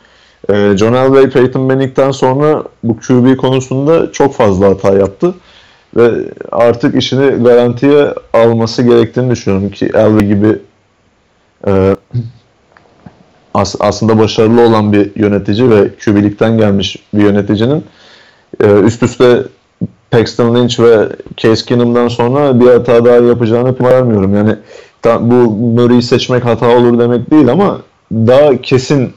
[0.49, 5.33] e, John Elway Peyton Manning'den sonra bu QB konusunda çok fazla hata yaptı.
[5.95, 6.11] Ve
[6.51, 10.59] artık işini garantiye alması gerektiğini düşünüyorum ki Elway gibi
[11.67, 11.95] e,
[13.53, 17.83] as, aslında başarılı olan bir yönetici ve QB'likten gelmiş bir yöneticinin
[18.63, 19.43] e, üst üste
[20.11, 24.35] Paxton Lynch ve Case Keenum'dan sonra bir hata daha yapacağını vermiyorum.
[24.35, 24.55] Yani
[25.01, 27.81] ta, bu Murray'i seçmek hata olur demek değil ama
[28.11, 29.13] daha kesin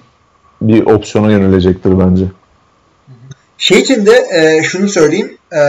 [0.62, 2.24] bir opsiyona yönelecektir bence.
[3.58, 5.36] Şey için de e, şunu söyleyeyim.
[5.52, 5.60] E,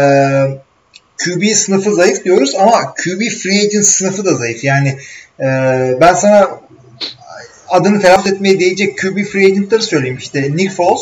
[1.25, 4.63] QB sınıfı zayıf diyoruz ama QB free agent sınıfı da zayıf.
[4.63, 4.97] Yani
[5.39, 5.45] e,
[6.01, 6.49] ben sana
[7.71, 10.17] adını telaffuz etmeye değecek QB free agentları söyleyeyim.
[10.17, 11.01] İşte Nick Foles,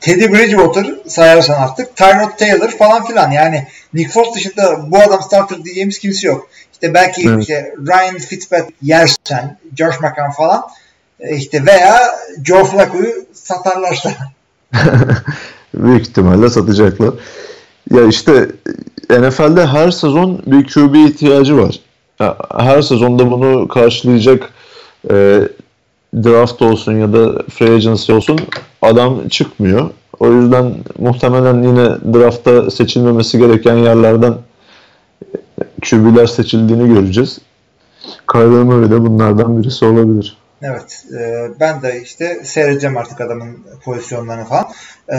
[0.00, 3.30] Teddy Bridgewater sayarsan artık, Tyrod Taylor falan filan.
[3.30, 6.48] Yani Nick Foles dışında bu adam starter diyeceğimiz kimse yok.
[6.72, 7.42] İşte belki evet.
[7.42, 10.62] işte Ryan Fitzpatrick yersen, Josh McCown falan
[11.20, 12.00] e, işte veya
[12.44, 14.12] Joe Flacco'yu satarlarsa.
[15.74, 17.14] Büyük ihtimalle satacaklar.
[17.90, 18.48] Ya işte
[19.10, 21.80] NFL'de her sezon bir QB ihtiyacı var.
[22.58, 24.50] Her sezonda bunu karşılayacak
[25.10, 25.40] e,
[26.14, 28.40] draft olsun ya da free agency olsun
[28.82, 29.90] adam çıkmıyor.
[30.20, 34.34] O yüzden muhtemelen yine draftta seçilmemesi gereken yerlerden
[35.90, 37.38] QB'ler seçildiğini göreceğiz.
[38.32, 40.36] Kyler Murray de bunlardan birisi olabilir.
[40.62, 41.04] Evet.
[41.20, 44.68] E, ben de işte seyredeceğim artık adamın pozisyonlarını falan.
[45.12, 45.16] E,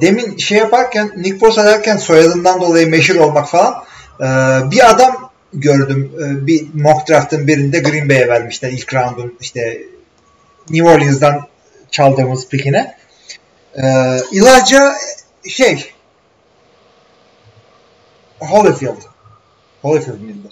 [0.00, 3.74] demin şey yaparken Nick Bosa derken soyadından dolayı meşhur olmak falan
[4.20, 4.26] e,
[4.70, 6.12] bir adam gördüm.
[6.18, 9.82] E, bir mock draft'ın birinde Green Bay'e vermişler ilk round'un işte
[10.70, 11.40] New Orleans'dan
[11.90, 12.94] çaldığımız pikine.
[13.74, 13.86] E,
[14.32, 14.94] Elijah
[15.48, 15.92] şey
[18.40, 18.96] Holyfield.
[19.82, 20.48] Holyfield miydi?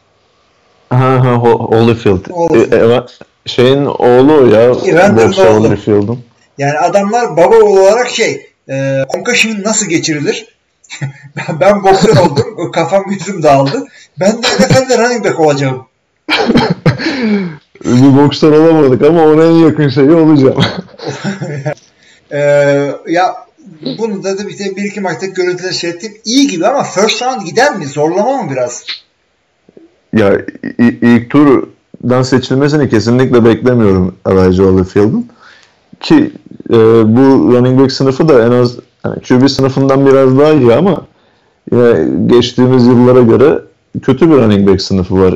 [0.90, 2.30] Ha ha Holyfield.
[2.30, 3.08] Holyfield.
[3.08, 4.68] E, şeyin oğlu ya.
[5.16, 6.24] Boxer Holyfield'ın.
[6.58, 10.56] Yani adamlar baba oğlu olarak şey e, concussion nasıl geçirilir?
[11.60, 12.70] ben boksör oldum.
[12.72, 13.84] Kafam yüzüm dağıldı.
[14.20, 15.86] Ben de NFL'de running back olacağım.
[17.84, 20.60] bir boksör olamadık ama ona en yakın şeyi olacağım.
[22.32, 22.38] ee,
[23.08, 23.34] ya
[23.98, 26.12] bunu da, da bir, bir iki maçta görüntüler şey ettim.
[26.24, 27.86] İyi gibi ama first round gider mi?
[27.86, 28.84] Zorlama mı biraz?
[30.12, 30.40] Ya
[30.78, 35.26] ilk turdan seçilmesini kesinlikle beklemiyorum Elijah Holyfield'ın.
[36.00, 36.32] Ki
[36.70, 36.76] e,
[37.16, 41.06] bu running back sınıfı da en az yani QB sınıfından biraz daha iyi ama
[41.72, 43.58] yine geçtiğimiz yıllara göre
[44.02, 45.34] kötü bir running back sınıfı var.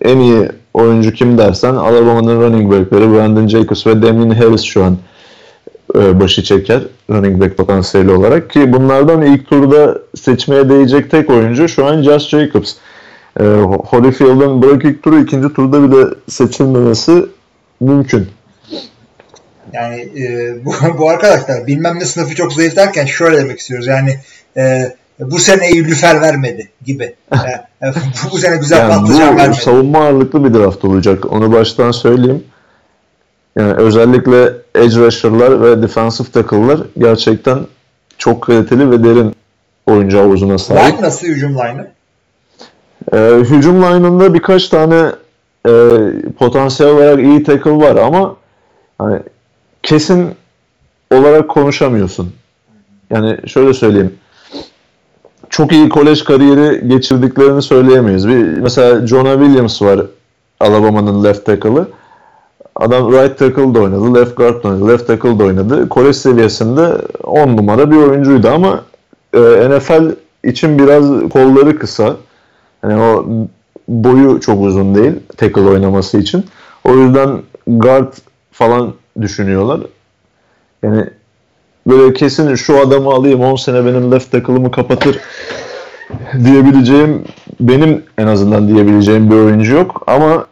[0.00, 4.98] En iyi oyuncu kim dersen Alabama'nın running backleri Brandon Jacobs ve Damien Harris şu an
[5.94, 11.68] e, başı çeker running back potansiyeli olarak ki bunlardan ilk turda seçmeye değecek tek oyuncu
[11.68, 12.74] şu an Josh Jacobs.
[13.40, 13.44] E,
[13.88, 17.26] Holyfield'ın bırak ilk turu ikinci turda bile seçilmemesi
[17.80, 18.28] mümkün.
[19.72, 23.86] Yani e, bu, bu arkadaşlar bilmem ne sınıfı çok zayıf derken şöyle demek istiyoruz.
[23.86, 24.18] Yani
[24.56, 27.14] e, bu sene Lüfer vermedi gibi.
[27.34, 29.60] Yani, bu, bu sene güzel yani patlıcan vermedi.
[29.60, 31.32] Savunma ağırlıklı bir draft olacak.
[31.32, 32.44] Onu baştan söyleyeyim.
[33.56, 37.58] Yani özellikle edge rusher'lar ve defensive tackle'lar gerçekten
[38.18, 39.34] çok kaliteli ve derin
[39.86, 40.94] oyuncu havuzuna sahip.
[40.94, 41.90] Line nasıl hücum line'ı?
[43.12, 45.12] Ee, hücum line'ında birkaç tane
[45.66, 45.72] e,
[46.38, 48.36] potansiyel olarak iyi tackle var ama
[48.98, 49.18] hani
[49.82, 50.34] kesin
[51.10, 52.32] olarak konuşamıyorsun.
[53.10, 54.14] Yani şöyle söyleyeyim.
[55.52, 58.28] Çok iyi kolej kariyeri geçirdiklerini söyleyemeyiz.
[58.28, 60.00] Bir, mesela Jonah Williams var
[60.60, 61.86] Alabama'nın left tackle'ı.
[62.76, 65.88] Adam right tackle da oynadı, left guard da oynadı, left tackle da oynadı.
[65.88, 68.84] Kolej seviyesinde 10 numara bir oyuncuydu ama
[69.34, 72.16] e, NFL için biraz kolları kısa.
[72.82, 73.26] Yani o
[73.88, 76.44] boyu çok uzun değil tackle oynaması için.
[76.84, 78.12] O yüzden guard
[78.52, 79.80] falan düşünüyorlar.
[80.82, 81.06] Yani
[81.86, 85.20] böyle kesin şu adamı alayım 10 sene benim left tackle'ımı kapatır
[86.44, 87.24] diyebileceğim
[87.60, 90.46] benim en azından diyebileceğim bir oyuncu yok ama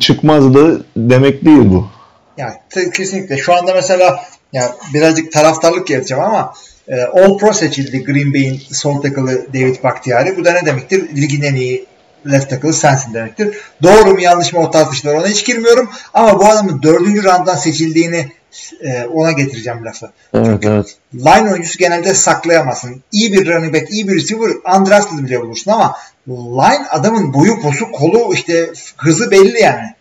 [0.00, 1.88] çıkmaz da demek değil bu.
[2.36, 2.54] Yani
[2.94, 3.36] kesinlikle.
[3.36, 6.52] Şu anda mesela ya birazcık taraftarlık yaratacağım ama
[6.88, 10.36] e, All Pro seçildi Green Bay'in sol tackle'ı David Bakhtiari.
[10.36, 11.16] Bu da ne demektir?
[11.16, 11.86] Ligin en iyi
[12.30, 13.56] left tackle'ı sensin demektir.
[13.82, 15.90] Doğru mu yanlış mı o tartışmalara ona hiç girmiyorum.
[16.14, 18.32] Ama bu adamın dördüncü rounddan seçildiğini
[18.80, 20.10] e, ona getireceğim lafı.
[20.34, 20.96] Evet, Çünkü evet.
[21.14, 23.02] line oyuncusu genelde saklayamazsın.
[23.12, 25.96] İyi bir running back, iyi bir receiver undrafted bile bulursun ama
[26.28, 29.94] line adamın boyu, posu, kolu işte hızı belli yani.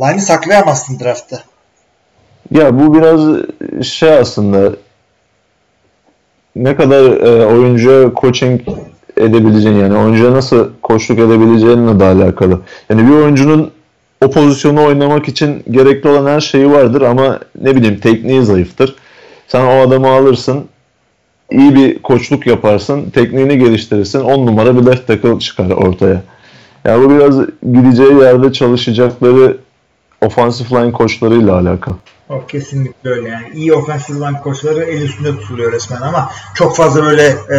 [0.00, 1.42] Line'ı saklayamazsın draftta.
[2.50, 3.44] Ya bu biraz
[3.86, 4.76] şey aslında
[6.56, 8.60] ne kadar e, oyuncuya coaching
[9.16, 12.60] edebileceğin yani oyuncuya nasıl koçluk edebileceğinle de alakalı.
[12.90, 13.72] Yani bir oyuncunun
[14.24, 18.96] o pozisyonu oynamak için gerekli olan her şeyi vardır ama ne bileyim tekniği zayıftır.
[19.48, 20.64] Sen o adamı alırsın,
[21.50, 26.22] iyi bir koçluk yaparsın, tekniğini geliştirirsin, 10 numara bir left tackle çıkar ortaya.
[26.84, 27.36] Yani bu biraz
[27.72, 29.56] gideceği yerde çalışacakları
[30.20, 31.96] offensive line koçlarıyla alakalı.
[32.28, 33.46] O kesinlikle öyle yani.
[33.54, 37.58] iyi offensive line koçları el üstünde tutuluyor resmen ama çok fazla böyle e,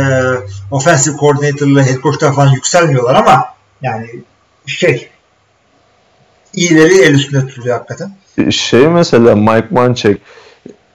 [0.71, 3.45] offensive coordinator'la head coach'lar falan yükselmiyorlar ama
[3.81, 4.07] yani
[4.65, 5.09] şey
[6.57, 8.11] iyileri el üstünde tutuluyor hakikaten.
[8.51, 10.17] Şey mesela Mike Munchak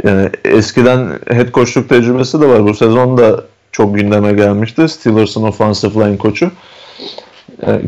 [0.04, 2.64] yani eskiden head coachluk tecrübesi de var.
[2.64, 4.88] Bu sezon da çok gündeme gelmişti.
[4.88, 6.50] Steelers'ın offensive line koçu.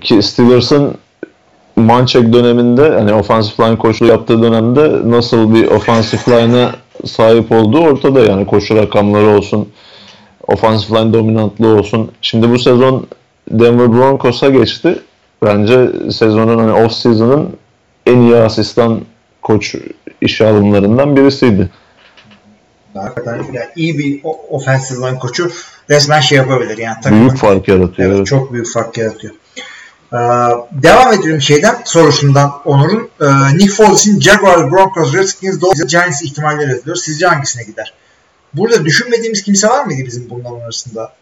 [0.00, 0.94] Ki Steelers'ın
[1.76, 6.72] Manchek döneminde hani offensive line koçluğu yaptığı dönemde nasıl bir offensive line'a
[7.04, 9.68] sahip olduğu ortada yani koşu rakamları olsun
[10.48, 12.10] offensive line dominantlığı olsun.
[12.22, 13.06] Şimdi bu sezon
[13.50, 14.98] Denver Broncos'a geçti.
[15.44, 17.48] Bence sezonun hani off season'ın
[18.06, 19.00] en iyi asistan
[19.42, 19.74] koç
[20.20, 21.70] işe alımlarından birisiydi.
[22.94, 25.50] Hakikaten yani iyi bir offensive line koçu
[25.90, 26.96] resmen şey yapabilir yani.
[27.02, 28.12] Takımın, büyük fark yaratıyor.
[28.12, 29.34] Evet, çok büyük fark yaratıyor.
[30.12, 30.16] Ee,
[30.72, 33.08] devam edelim şeyden sorusundan Onur'un.
[33.20, 36.96] Ee, Nick Foles için Jaguars, Broncos, Redskins, Dolphins, Giants ihtimalleri yazılıyor.
[36.96, 37.92] Sizce hangisine gider?
[38.54, 41.12] Burada düşünmediğimiz kimse var mıydı bizim bunların arasında?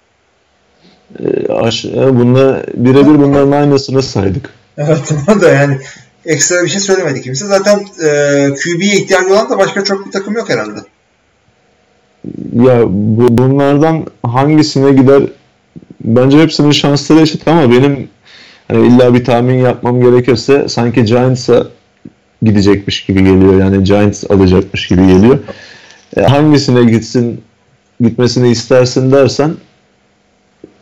[1.18, 4.50] Ee, e, bunda birebir bunların aynısını saydık.
[4.78, 5.78] Evet da yani
[6.26, 7.46] ekstra bir şey söylemedi kimse.
[7.46, 10.78] Zaten e, QB'ye ihtiyacı olan da başka çok bir takım yok herhalde.
[12.52, 15.22] Ya bu, bunlardan hangisine gider?
[16.04, 18.08] Bence hepsinin şansları eşit ama benim
[18.68, 21.66] hani illa bir tahmin yapmam gerekirse sanki Giants'a
[22.42, 23.60] gidecekmiş gibi geliyor.
[23.60, 25.38] Yani Giants alacakmış gibi geliyor.
[26.16, 27.40] E, hangisine gitsin
[28.00, 29.54] gitmesini istersin dersen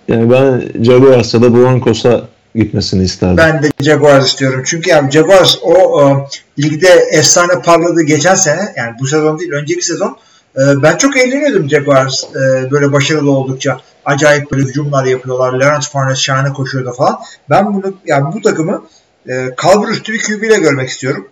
[0.08, 3.36] yani ben Jaguars'a da Broncos'a gitmesini isterdim.
[3.36, 4.62] Ben de Jaguars istiyorum.
[4.66, 9.86] Çünkü yani Jaguars o e, ligde efsane parladığı geçen sene yani bu sezon değil önceki
[9.86, 10.16] sezon
[10.56, 13.80] e, ben çok eğleniyordum Jaguars e, böyle başarılı oldukça.
[14.04, 15.60] Acayip böyle hücumlar yapıyorlar.
[15.60, 17.18] Leonard Fournette şahane koşuyordu falan.
[17.50, 18.82] Ben bunu yani bu takımı
[19.28, 21.28] e, kalbur üstü bir QB ile görmek istiyorum.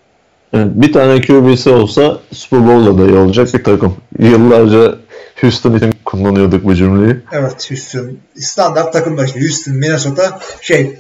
[0.53, 3.97] Evet, bir tane QB'si olsa Super Bowl'da da iyi olacak bir takım.
[4.19, 4.95] Yıllarca
[5.41, 7.17] Houston için kullanıyorduk bu cümleyi.
[7.33, 8.11] Evet Houston.
[8.37, 10.99] Standart takımda işte Houston, Minnesota şey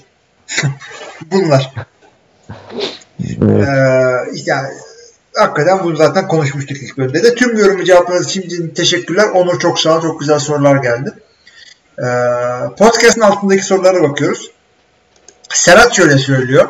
[1.32, 1.72] bunlar.
[3.42, 3.68] Evet.
[3.68, 4.68] Ee, yani
[5.34, 7.34] hakikaten bunu zaten konuşmuştuk ilk bölümde de.
[7.34, 9.28] Tüm yorumu cevapladığınız için teşekkürler.
[9.28, 10.02] Onur çok sağ ol.
[10.02, 11.12] Çok güzel sorular geldi.
[11.98, 12.04] Ee,
[12.78, 14.50] podcast'ın altındaki sorulara bakıyoruz.
[15.48, 16.68] Serhat şöyle söylüyor.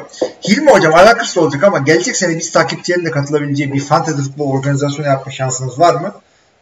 [0.49, 5.07] Hilmi hocam alakasız olacak ama gelecek sene biz takipçilerin de katılabileceği bir fantasy futbol organizasyonu
[5.07, 6.15] yapma şansınız var mı?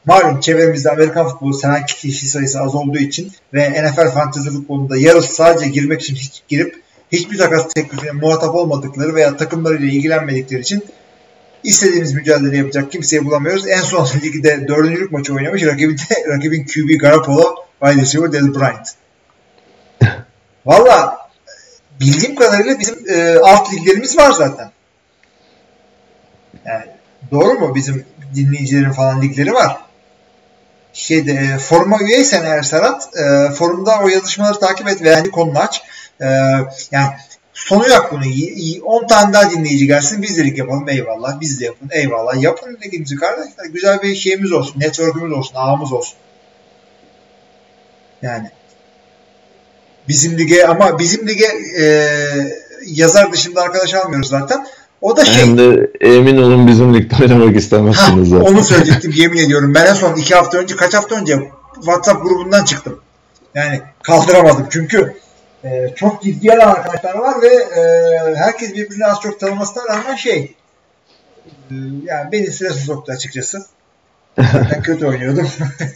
[0.05, 5.35] Malum çevremizde Amerikan futbolu seven kişi sayısı az olduğu için ve NFL fantasy futbolunda yarısı
[5.35, 10.85] sadece girmek için hiç girip hiçbir takas teklifine muhatap olmadıkları veya takımlarıyla ilgilenmedikleri için
[11.67, 13.69] istediğimiz mücadele yapacak kimseyi bulamıyoruz.
[13.69, 15.63] En son ligde dördüncülük maçı oynamış.
[15.67, 18.89] Rakibin, de, rakibin QB Garoppolo, wide receiver Dez Bryant.
[20.67, 21.19] Valla
[22.01, 24.71] bildiğim kadarıyla bizim e, alt liglerimiz var zaten.
[26.65, 26.85] Yani
[27.31, 27.75] doğru mu?
[27.75, 29.77] Bizim dinleyicilerin falan ligleri var.
[30.93, 35.59] Şeyde e, foruma üyeysen eğer Serhat e, forumda o yazışmaları takip et ve yani konunu
[35.59, 35.83] aç.
[36.21, 36.27] E,
[36.91, 37.09] yani
[37.53, 38.25] sonu yok bunun.
[38.85, 41.41] 10 tane daha dinleyici gelsin biz de lig yapalım eyvallah.
[41.41, 42.43] Biz de yapın eyvallah.
[42.43, 43.65] Yapın ligimizi kardeşler.
[43.73, 44.81] Güzel bir şeyimiz olsun.
[44.81, 45.55] Network'ümüz olsun.
[45.55, 46.15] Ağımız olsun.
[48.23, 48.51] Yani
[50.09, 51.47] bizim lige ama bizim lige
[51.81, 51.85] e,
[52.87, 54.67] yazar dışında arkadaş almıyoruz zaten.
[55.01, 55.43] O da şey.
[55.43, 58.53] Hem de emin olun bizim ligde oynamak istemezsiniz ha, zaten.
[58.53, 59.75] Onu söyleyecektim yemin ediyorum.
[59.75, 61.39] Ben en son iki hafta önce kaç hafta önce
[61.75, 63.01] WhatsApp grubundan çıktım.
[63.55, 65.17] Yani kaldıramadım çünkü
[65.67, 70.55] e, çok ciddi alan arkadaşlar var ve e, herkes birbirini az çok tanımasına rağmen şey
[71.71, 71.75] e,
[72.05, 73.59] yani beni strese soktu açıkçası.
[74.53, 75.49] Zaten kötü oynuyordum.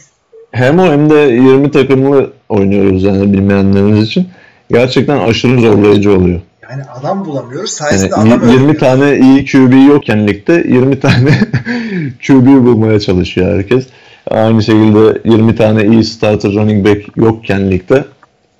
[0.51, 4.29] hem o hem de 20 takımlı oynuyoruz yani bilmeyenleriniz için.
[4.69, 6.41] Gerçekten aşırı zorlayıcı oluyor.
[6.69, 7.71] Yani adam bulamıyoruz.
[7.71, 8.79] Sayesinde Yani adam 20 ölmüyor.
[8.79, 11.39] tane iyi QB yokken ligde 20 tane
[12.27, 13.85] QB bulmaya çalışıyor herkes.
[14.29, 18.03] Aynı şekilde 20 tane iyi starter running back yokken ligde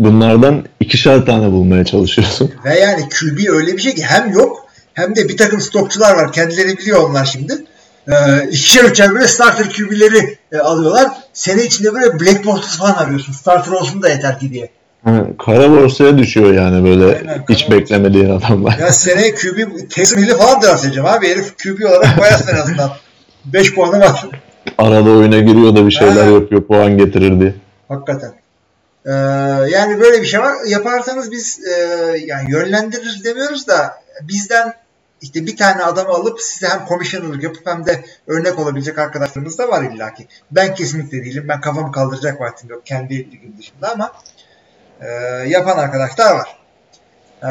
[0.06, 2.52] bunlardan ikişer tane bulmaya çalışıyorsun.
[2.66, 6.32] Ve yani QB öyle bir şey ki hem yok hem de bir takım stokçular var.
[6.32, 7.54] Kendileri biliyor onlar şimdi.
[8.08, 8.14] Ee,
[8.52, 11.08] ikişer üçer böyle starter QB'leri e, alıyorlar.
[11.34, 13.34] Sene içinde böyle black box'u falan arıyorsun.
[13.34, 14.70] Starter olsun da yeter ki diye.
[15.04, 18.78] Ha, Kara borsaya düşüyor yani böyle Aynen, hiç beklemediğin adamlar.
[18.80, 19.58] Ya seneye QB
[19.98, 21.28] Hill'i falan draft edeceğim abi.
[21.28, 22.92] Herif QB olarak koyarsın en azından.
[23.46, 24.26] 5 puanı var.
[24.78, 26.30] Arada oyuna giriyor da bir şeyler Ha.
[26.30, 27.54] yapıyor puan getirir diye.
[27.88, 28.41] Hakikaten.
[29.06, 29.12] Ee,
[29.72, 30.56] yani böyle bir şey var.
[30.66, 31.72] Yaparsanız biz e,
[32.26, 34.74] yani yönlendiririz demiyoruz da bizden
[35.22, 39.68] işte bir tane adamı alıp size hem komisyonerlik yapıp hem de örnek olabilecek arkadaşlarımız da
[39.68, 40.28] var illaki.
[40.52, 41.46] Ben kesinlikle değilim.
[41.48, 44.12] Ben kafamı kaldıracak vaktim yok kendi ligim dışında ama
[45.02, 45.08] e,
[45.48, 46.58] yapan arkadaşlar var.
[47.44, 47.50] E,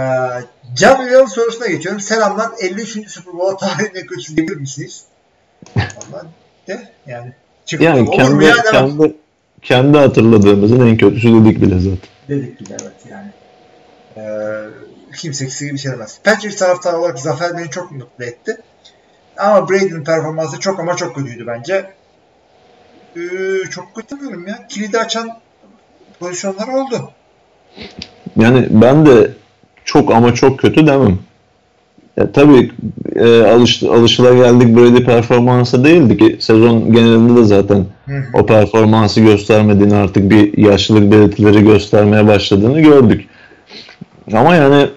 [0.75, 2.01] Can Ünal'ın sorusuna geçiyorum.
[2.01, 2.51] Selamlar.
[2.61, 3.11] 53.
[3.11, 5.05] Super Bowl tarihinin en kötüsü diyebilir misiniz?
[5.77, 6.27] Vallahi
[6.69, 7.33] de yani
[7.67, 7.85] çıktı.
[7.85, 9.17] Yani kendi, kendi,
[9.63, 11.99] kendi hatırladığımızın en kötüsü dedik bile zaten.
[12.29, 13.31] Dedik gibi evet yani.
[14.17, 16.21] Ee, kimse kimse bir şey demez.
[16.25, 18.57] Patriots taraftarı olarak zafer beni çok mutlu etti.
[19.37, 21.91] Ama Brady'nin performansı çok ama çok kötüydü bence.
[23.17, 23.21] Ee,
[23.71, 24.67] çok kötü diyorum ya.
[24.69, 25.39] Kilidi açan
[26.21, 27.11] pozisyonları oldu.
[28.37, 29.31] Yani ben de
[29.85, 31.19] çok ama çok kötü demem.
[32.21, 32.71] Ya tabii
[33.17, 37.87] e, alış, alışılageldik Brady performansı değildi ki sezon genelinde de zaten
[38.35, 43.29] o performansı göstermediğini artık bir yaşlılık belirtileri göstermeye başladığını gördük.
[44.33, 44.89] Ama yani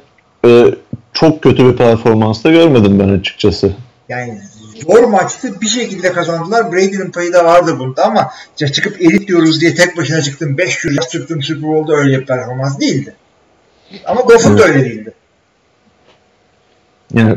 [0.46, 0.66] e,
[1.14, 3.72] çok kötü bir performans da görmedim ben açıkçası.
[4.10, 4.42] Yani
[4.88, 6.72] zor maçtı bir şekilde kazandılar.
[6.72, 10.86] Brady'nin payı da vardı bunda ama ya çıkıp elit diyoruz diye tek başına çıktım 5
[10.86, 13.14] yıl çıktım Super Bowl'da öyle bir performans değildi.
[14.06, 15.14] Ama Goff'un da öyle değildi.
[17.14, 17.36] Yani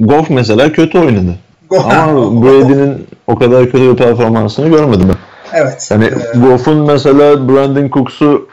[0.00, 1.34] Goff mesela kötü oynadı.
[1.70, 5.16] Goff, Ama Brady'nin o kadar kötü bir performansını görmedim ben.
[5.60, 5.88] evet.
[5.90, 8.48] Yani Ee, Goff'un mesela Brandon Cooks'u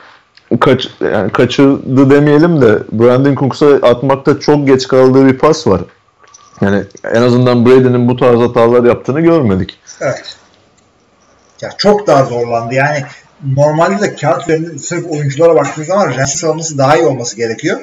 [0.60, 5.82] kaç, yani kaçırdı demeyelim de Brandon Cooks'a atmakta çok geç kaldığı bir pas var.
[6.62, 6.84] Yani
[7.14, 9.78] en azından Brady'nin bu tarz hatalar yaptığını görmedik.
[10.02, 10.36] Evet.
[11.62, 12.74] Ya çok daha zorlandı.
[12.74, 12.98] Yani
[13.56, 17.80] normalde de kağıt üzerinde sırf oyunculara baktığınız zaman rensiz olması daha iyi olması gerekiyor.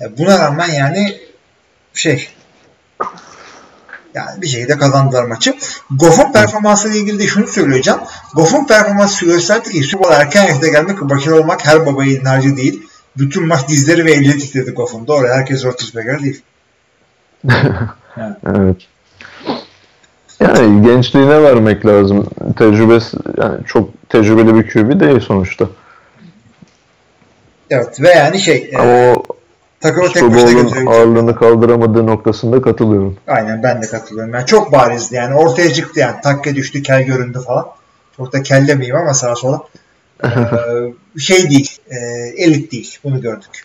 [0.00, 1.16] E, Buna rağmen yani
[1.94, 2.28] şey
[4.14, 5.54] yani bir şekilde kazandılar maçı.
[5.90, 8.06] Goff'un performansı ile ilgili de şunu Can.
[8.34, 12.56] Goff'un performansı gösterdi ki Super Bowl erken yaşta gelmek başarılı olmak her baba yiğidin harcı
[12.56, 12.82] değil.
[13.16, 15.06] Bütün maç dizleri ve elleri titredi Goff'un.
[15.06, 15.28] Doğru.
[15.28, 16.42] Herkes Roethlisberger değil.
[18.46, 18.76] Evet.
[20.40, 22.30] Yani gençliğine vermek lazım.
[22.58, 25.68] Tecrübesi yani çok tecrübeli bir QB değil sonuçta.
[27.70, 28.00] Evet.
[28.00, 29.22] Ve yani şey e, Ama o
[29.82, 30.88] takımı tek başına götürebilecek.
[30.88, 33.16] ağırlığını kaldıramadığı noktasında katılıyorum.
[33.28, 34.34] Aynen ben de katılıyorum.
[34.34, 37.66] Yani çok barizdi yani ortaya çıktı yani takke düştü kel göründü falan.
[38.16, 39.62] Çok da kel demeyeyim ama sağa sola.
[40.24, 41.96] Ee, şey değil e,
[42.36, 43.64] elit değil bunu gördük.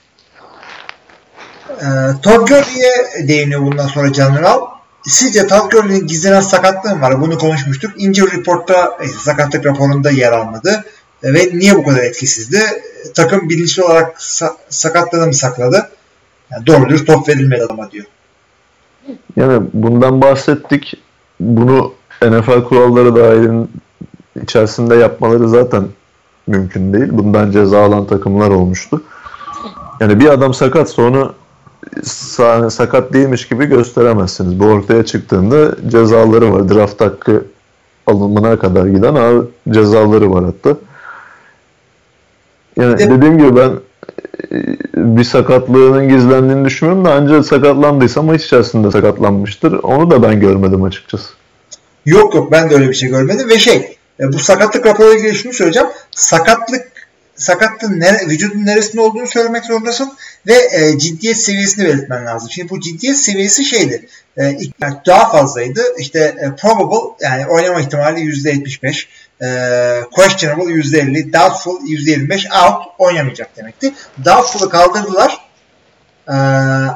[1.69, 1.85] Ee,
[2.23, 4.59] Todd Gurley'e değiniyor bundan sonra General.
[5.03, 7.21] Sizce Todd Gurley'nin gizlenen sakatlığı mı var?
[7.21, 7.91] Bunu konuşmuştuk.
[7.97, 10.85] Injury Report'ta e, sakatlık raporunda yer almadı.
[11.23, 12.61] Ve niye bu kadar etkisizdi?
[13.15, 15.89] Takım bilinçli olarak sa- sakatlığını mı sakladı?
[16.51, 18.05] Yani doğru dürüst top verilmedi adama diyor.
[19.35, 20.93] Yani bundan bahsettik.
[21.39, 23.71] Bunu NFL kuralları dahilin
[24.43, 25.83] içerisinde yapmaları zaten
[26.47, 27.07] mümkün değil.
[27.11, 29.03] Bundan ceza alan takımlar olmuştu.
[29.99, 31.33] Yani bir adam sakatsa onu
[32.03, 34.59] sa- sakat değilmiş gibi gösteremezsiniz.
[34.59, 36.69] Bu ortaya çıktığında cezaları var.
[36.69, 37.45] Draft hakkı
[38.07, 40.77] alımına kadar giden ağır cezaları var hatta.
[42.75, 43.71] Yani dediğim gibi ben
[44.95, 49.73] bir sakatlığının gizlendiğini düşünmüyorum da ancak sakatlandıysa maç içerisinde sakatlanmıştır.
[49.73, 51.27] Onu da ben görmedim açıkçası.
[52.05, 55.35] Yok yok ben de öyle bir şey görmedim ve şey e, bu sakatlık raporuyla ilgili
[55.35, 55.89] şunu söyleyeceğim.
[56.11, 56.87] Sakatlık
[57.35, 60.13] sakatlığın nere, vücudun neresinde olduğunu söylemek zorundasın
[60.47, 62.49] ve e, ciddiyet seviyesini belirtmen lazım.
[62.51, 64.07] Şimdi bu ciddiyet seviyesi şeydi.
[64.37, 64.57] E,
[65.05, 65.81] daha fazlaydı.
[65.99, 69.07] İşte e, probable yani oynama ihtimali %75,
[69.41, 69.47] e,
[70.11, 73.93] questionable %50, doubtful %25, out oynamayacak demekti.
[74.25, 75.47] Doubtful'ı kaldırdılar.
[76.29, 76.33] Ee,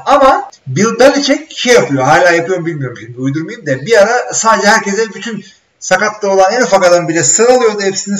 [0.06, 2.04] ama Bill Belichick şey yapıyor.
[2.04, 5.44] Hala yapıyor mu bilmiyorum şimdi uydurmayayım da bir ara sadece herkese bütün
[5.80, 8.16] sakatlı olan en ufak adam bile sıralıyordu hepsini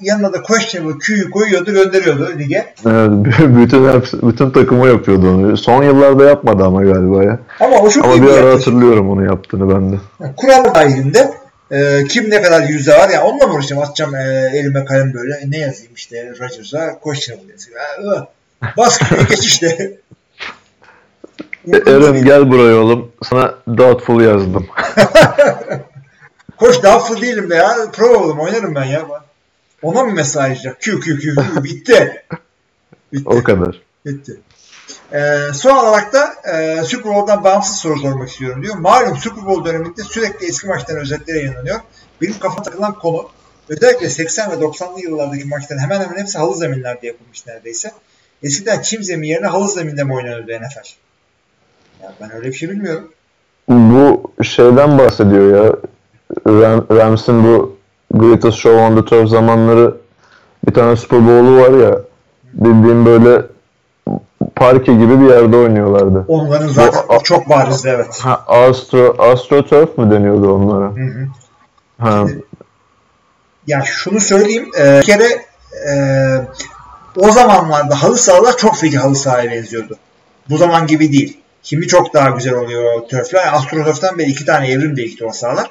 [0.00, 2.74] yanına da questionable Q'yu koyuyordu gönderiyordu lige.
[2.86, 5.56] Evet, bütün bütün takımı yapıyordu onu.
[5.56, 7.38] Son yıllarda yapmadı ama galiba ya.
[7.60, 9.96] Ama o çok Ama iyi bir bir ara hatırlıyorum onu yaptığını ben de.
[10.36, 11.30] Kural dahilinde
[11.70, 15.34] e, kim ne kadar yüzde var ya onunla mı uğraşacağım atacağım e, elime kalem böyle
[15.34, 17.78] E, ne yazayım işte Rodgers'a questionable yazayım.
[18.02, 18.26] I.
[18.76, 19.98] Bas geç işte.
[21.72, 23.12] E, Eren gel buraya oğlum.
[23.22, 24.66] Sana doubtful yazdım.
[26.56, 27.76] Koş full değilim be ya.
[27.92, 29.06] Pro oğlum oynarım ben ya.
[29.82, 30.62] Ona mı mesaj?
[30.62, 32.24] Q Q Q Q bitti.
[33.12, 33.24] Bitti.
[33.28, 33.82] o kadar.
[34.06, 34.36] bitti.
[35.12, 38.74] Ee, son olarak da e, Super Bowl'dan bağımsız soru sormak istiyorum diyor.
[38.76, 41.80] Malum Super Bowl döneminde sürekli eski maçların özetleri yayınlanıyor.
[42.22, 43.28] Benim kafama takılan konu
[43.68, 47.92] özellikle 80 ve 90'lı yıllardaki maçların hemen hemen hepsi halı zeminlerde yapılmış neredeyse.
[48.42, 50.88] Eskiden çim zemin yerine halı zeminde mi oynanıyordu NFL?
[52.02, 53.12] Ya ben öyle bir şey bilmiyorum.
[53.68, 55.72] Bu şeyden bahsediyor ya.
[56.46, 57.76] Ram, Rams'in bu
[58.14, 59.94] Greatest Show on the Turf zamanları
[60.66, 62.00] bir tane Super Bowl'u var ya.
[62.52, 63.42] Bildiğim böyle
[64.56, 66.24] parke gibi bir yerde oynuyorlardı.
[66.28, 68.18] Onların zaten Bu- çok barizdi evet.
[68.22, 70.90] Ha, Astro, Astro Turf mü deniyordu onlara?
[70.90, 71.26] Hı hı.
[71.98, 72.24] Ha,
[73.66, 74.70] Ya şunu söyleyeyim.
[74.78, 75.24] e, bir kere
[75.88, 75.94] e,
[77.16, 79.96] o zamanlarda halı sahalar çok feci halı sahaya benziyordu.
[80.50, 81.40] Bu zaman gibi değil.
[81.62, 83.52] Şimdi çok daha güzel oluyor törfler.
[83.54, 85.70] Astroturf'tan beri iki tane evrim değişti o sahalar.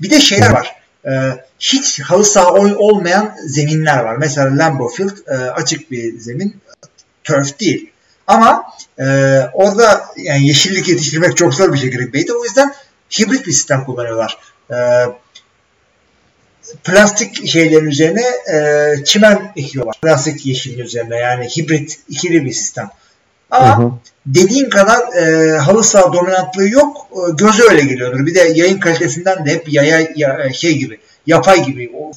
[0.00, 0.76] Bir de şeyler var.
[1.06, 1.10] E,
[1.58, 4.16] hiç halı saha ol- olmayan zeminler var.
[4.16, 6.56] Mesela Lambeau Field e, açık bir zemin.
[7.24, 7.91] Turf değil.
[8.32, 8.64] Ama
[8.98, 9.04] e,
[9.52, 12.32] orada yani yeşillik yetiştirmek çok zor bir şey Green Bay'de.
[12.32, 12.74] O yüzden
[13.18, 14.38] hibrit bir sistem kullanıyorlar.
[14.70, 14.76] E,
[16.84, 19.96] plastik şeylerin üzerine e, çimen ekiyorlar.
[20.02, 22.90] Plastik yeşilin üzerine yani hibrit ikili bir sistem.
[23.50, 23.90] Ama Hı hı.
[24.26, 27.06] dediğin kadar e, halı saha dominantlığı yok.
[27.12, 28.26] E, gözü öyle geliyordur.
[28.26, 31.92] Bir de yayın kalitesinden de hep yaya, ya, şey gibi, yapay gibi.
[31.98, 32.12] O,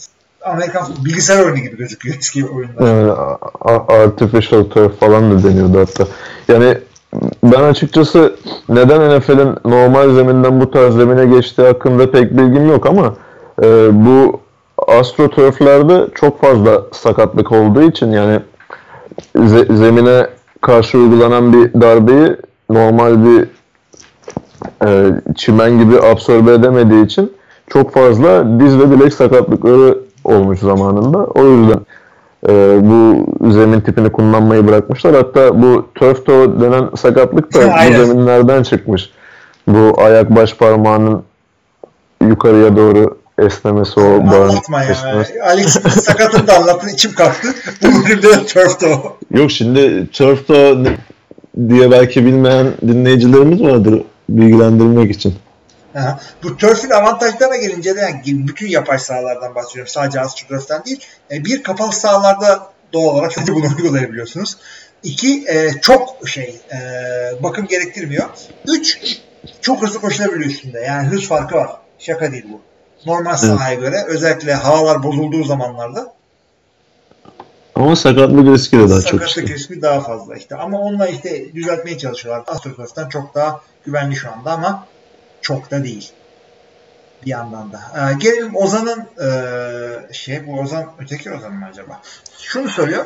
[0.46, 2.88] Amerikan bilgisayar oyunu gibi gözüküyor eski oyunlar.
[2.88, 3.12] Yani
[3.88, 6.08] artificial turf falan da deniyordu hatta.
[6.48, 6.78] Yani
[7.44, 8.36] ben açıkçası
[8.70, 13.14] neden NFL'in normal zeminden bu tarz zemine geçtiği hakkında pek bilgim yok ama
[13.64, 14.40] e, bu
[14.88, 18.40] astroturflerde çok fazla sakatlık olduğu için yani
[19.36, 20.28] ze- zemine
[20.62, 22.38] karşı uygulanan bir darbeyi
[22.70, 23.48] normal bir
[24.86, 27.34] e, çimen gibi absorbe edemediği için
[27.70, 31.18] çok fazla diz ve bilek sakatlıkları olmuş zamanında.
[31.18, 31.80] O yüzden
[32.50, 35.16] e, bu zemin tipini kullanmayı bırakmışlar.
[35.16, 37.60] Hatta bu turf toe denen sakatlık da
[37.90, 39.10] bu zeminlerden çıkmış.
[39.68, 41.24] Bu ayak baş parmağının
[42.28, 44.90] yukarıya doğru esnemesi o bağın Anlatma ya.
[44.90, 45.42] esnemesi.
[45.44, 47.48] Alex sakatını da anlattın içim kalktı.
[47.84, 49.18] Bu bölümde de turf'ta o.
[49.32, 50.78] Yok şimdi turf toe
[51.70, 55.34] diye belki bilmeyen dinleyicilerimiz vardır bilgilendirmek için.
[55.96, 56.20] Aha.
[56.44, 59.92] Bu turf'ün avantajlarına gelince de yani bütün yapay sahalardan bahsediyorum.
[59.92, 61.00] Sadece AstroTurf'ten değil.
[61.32, 64.58] E, bir kapalı sahalarda doğal olarak sadece bunu uygulayabiliyorsunuz.
[65.04, 66.80] İki e, çok şey e,
[67.44, 68.26] bakım gerektirmiyor.
[68.68, 69.00] Üç
[69.62, 70.80] çok hızlı koşulabiliyor üstünde.
[70.80, 71.70] Yani hız farkı var.
[72.00, 72.62] Şaka değil bu.
[73.06, 76.14] Normal sahaya göre özellikle havalar bozulduğu zamanlarda
[77.76, 79.54] Ama sakatlık riski de daha çok sakatlık işte.
[79.54, 80.56] riski daha fazla işte.
[80.56, 82.44] Ama onunla işte düzeltmeye çalışıyorlar.
[82.48, 84.88] AstroTurf'tan çok daha güvenli şu anda ama
[85.46, 86.12] çok da değil.
[87.26, 87.82] Bir yandan da.
[87.96, 92.02] Ee, gelelim Ozan'ın e, şey bu Ozan öteki Ozan mı acaba?
[92.42, 93.06] Şunu soruyor.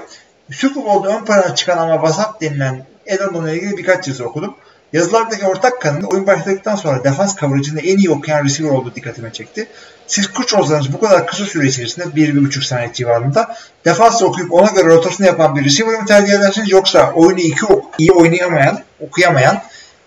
[0.51, 4.55] Super Bowl'da ön plana çıkan ama vasat denilen Edelman'la ilgili birkaç yazı okudum.
[4.93, 9.67] Yazılardaki ortak kanını oyun başladıktan sonra defans coverage'ını en iyi okuyan receiver olduğu dikkatime çekti.
[10.07, 14.87] Siz kuş olsanız bu kadar kısa süre içerisinde 1-1,5 saniye civarında defans okuyup ona göre
[14.87, 17.65] rotasını yapan bir receiver mi tercih edersiniz yoksa oyunu iki
[17.97, 19.61] iyi oynayamayan, okuyamayan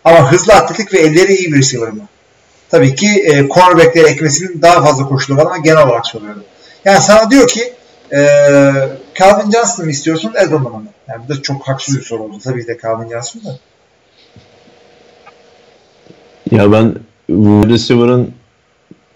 [0.05, 2.09] ama hızlı atletik ve elleri iyi bir receiver mı?
[2.73, 6.45] Tabii ki e, cornerback'leri ekmesinin daha fazla koşulu var ama genel olarak soruyorum.
[6.85, 7.73] Yani sana diyor ki
[8.13, 8.19] e,
[9.19, 10.89] Calvin Johnson mı istiyorsun Edelman'ı mı?
[11.09, 12.39] Yani bu da çok haksız bir soru oldu.
[12.45, 13.59] Tabii de Calvin Johnson da.
[16.51, 16.95] Ya ben
[17.29, 18.35] bu receiver'ın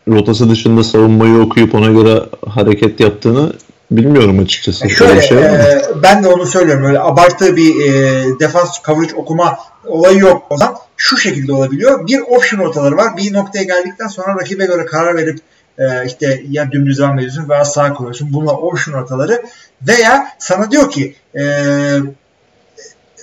[0.08, 3.52] rotası dışında savunmayı okuyup ona göre hareket yaptığını
[3.90, 4.84] bilmiyorum açıkçası.
[4.84, 6.84] E Öyle şöyle, şey e, ben de onu söylüyorum.
[6.84, 10.46] Öyle abartı bir e, defans coverage okuma olayı yok.
[10.50, 12.06] O zaman şu şekilde olabiliyor.
[12.06, 13.16] Bir option rotaları var.
[13.16, 15.38] Bir noktaya geldikten sonra rakibe göre karar verip
[15.78, 18.32] e, işte ya dümdüz devam ediyorsun veya sağa koyuyorsun.
[18.32, 19.42] Bunlar option rotaları.
[19.82, 21.42] Veya sana diyor ki e,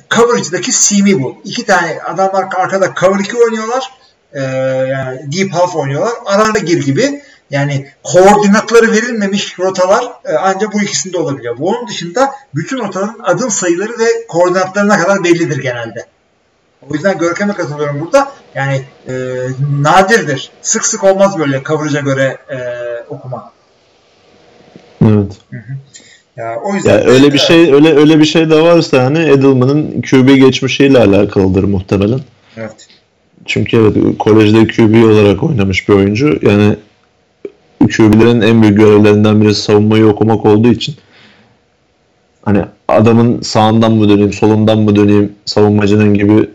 [0.10, 1.36] coverage'daki CM'i bul.
[1.44, 3.92] İki tane adamlar arkada cover 2 oynuyorlar.
[4.34, 4.42] E,
[4.92, 6.14] yani deep half oynuyorlar.
[6.26, 7.22] Arada gir gibi.
[7.52, 11.58] Yani koordinatları verilmemiş rotalar e, ancak bu ikisinde olabiliyor.
[11.58, 16.06] Bunun dışında bütün rotaların adım sayıları ve koordinatlarına kadar bellidir genelde.
[16.90, 18.32] O yüzden Görkem'e katılıyorum burada.
[18.56, 19.14] Yani e,
[19.82, 20.52] nadirdir.
[20.62, 22.58] Sık sık olmaz böyle coverage'a göre e,
[23.10, 23.52] okuma.
[25.02, 25.38] Evet.
[26.38, 30.02] Ya o yüzden Ya öyle bir şey öyle öyle bir şey de varsa hani Edelman'ın
[30.02, 32.20] QB geçmişiyle alakalıdır muhtemelen.
[32.58, 32.88] Evet.
[33.46, 36.40] Çünkü evet kolejde QB olarak oynamış bir oyuncu.
[36.42, 36.76] Yani
[37.88, 40.96] QB'lerin en büyük görevlerinden birisi savunmayı okumak olduğu için
[42.42, 46.50] hani adamın sağından mı döneyim, solundan mı döneyim savunmacının gibi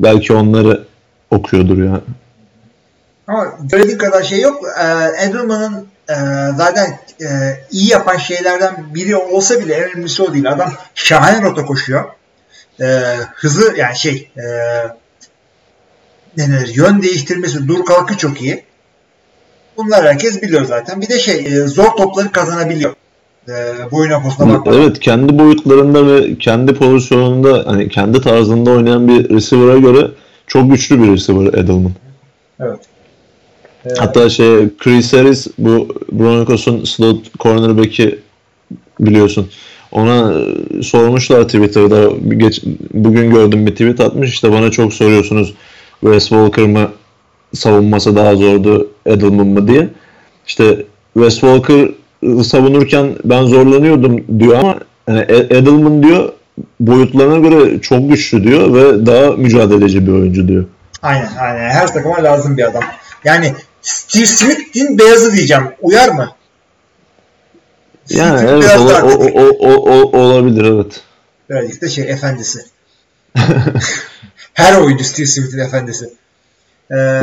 [0.00, 0.84] belki onları
[1.30, 2.00] okuyordur yani.
[3.26, 4.64] Ama söylediğin kadar şey yok.
[4.82, 6.14] Ee, Edelman'ın e,
[6.56, 7.28] zaten e,
[7.70, 10.50] iyi yapan şeylerden biri olsa bile en önemlisi o değil.
[10.52, 12.04] Adam şahane rota koşuyor.
[12.80, 12.84] Ee,
[13.34, 14.44] hızı yani şey e,
[16.38, 18.64] denir, yön değiştirmesi, dur kalkı çok iyi.
[19.76, 21.00] Bunlar herkes biliyor zaten.
[21.00, 22.94] Bir de şey e, zor topları kazanabiliyor.
[23.48, 23.52] E,
[24.22, 24.80] posuna bakmadan.
[24.80, 30.10] Evet kendi boyutlarında ve kendi pozisyonunda hani kendi tarzında oynayan bir receiver'a göre
[30.46, 31.92] çok güçlü bir receiver Edelman.
[32.60, 32.80] Evet.
[33.86, 38.18] Ee, Hatta şey Chris Harris bu Broncos'un slot cornerback'i
[39.00, 39.48] biliyorsun.
[39.92, 42.10] Ona e, sormuşlar Twitter'da.
[42.36, 42.62] Geç,
[42.94, 44.30] bugün gördüm bir tweet atmış.
[44.30, 45.54] İşte bana çok soruyorsunuz
[46.00, 46.90] Wes Walker mı
[47.54, 49.88] savunması daha zordu Edelman mı diye.
[50.46, 51.88] İşte Wes Walker
[52.44, 54.78] savunurken ben zorlanıyordum diyor ama
[55.08, 56.32] yani E- Edelman diyor
[56.80, 60.64] boyutlarına göre çok güçlü diyor ve daha mücadeleci bir oyuncu diyor.
[61.02, 61.70] Aynen aynen.
[61.70, 62.82] Her takıma lazım bir adam.
[63.24, 65.64] Yani Steve Smith'in beyazı diyeceğim.
[65.80, 66.28] Uyar mı?
[68.10, 71.00] Yani Smith'in evet ola- o, o, o, o- olabilir evet.
[71.50, 72.58] Birazcık da şey efendisi.
[74.54, 76.10] Her oyuncu Steve Smith'in efendisi.
[76.96, 77.22] Ee,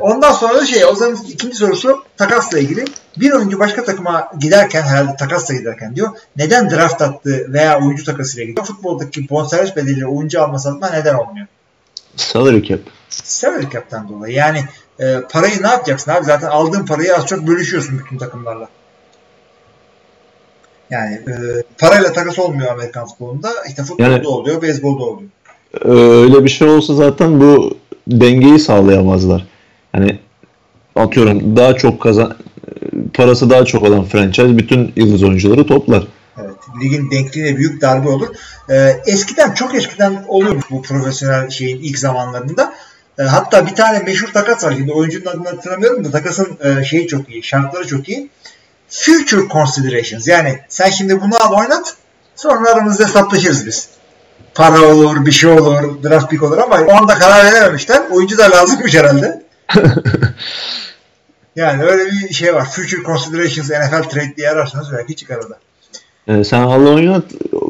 [0.00, 2.84] ondan sonra da şey Ozan'ın ikinci sorusu takasla ilgili
[3.16, 8.46] bir oyuncu başka takıma giderken herhalde takasla giderken diyor neden draft attı veya oyuncu takasıyla
[8.46, 8.66] gidiyor?
[8.66, 11.46] Futboldaki bonservis bedeliyle oyuncu alma satma neden olmuyor?
[12.16, 12.80] Salary cap.
[13.08, 14.34] Salary cap'ten dolayı.
[14.34, 14.64] Yani
[15.00, 16.24] e, parayı ne yapacaksın abi?
[16.24, 18.68] Zaten aldığın parayı az çok bölüşüyorsun bütün takımlarla.
[20.90, 21.34] Yani e,
[21.78, 23.48] parayla takas olmuyor Amerikan futbolunda.
[23.68, 25.30] İşte futbolda Yani- oluyor, beyzbolda oluyor.
[25.84, 27.78] Öyle bir şey olsa zaten bu
[28.10, 29.46] dengeyi sağlayamazlar.
[29.94, 30.18] Yani
[30.96, 32.36] atıyorum daha çok kazan
[33.14, 36.06] parası daha çok olan franchise bütün yıldız oyuncuları toplar.
[36.38, 38.28] Evet, ligin denkliğine büyük darbe olur.
[38.70, 42.74] Ee, eskiden çok eskiden oluyormuş bu profesyonel şeyin ilk zamanlarında.
[43.18, 44.74] Ee, hatta bir tane meşhur takas var.
[44.76, 48.28] Şimdi oyuncunun adını hatırlamıyorum da takasın e, şeyi çok iyi, şartları çok iyi.
[48.88, 50.28] Future considerations.
[50.28, 51.96] Yani sen şimdi bunu al oynat,
[52.36, 53.88] sonra aramızda hesaplaşırız biz.
[54.54, 58.02] Para olur, bir şey olur, draft pick olur ama o anda karar verememişler.
[58.10, 59.42] Oyuncu da lazımmış herhalde.
[61.56, 62.70] yani öyle bir şey var.
[62.70, 65.58] Future considerations NFL trade diye ararsanız belki çıkar o da.
[66.26, 67.24] Yani sen al oynat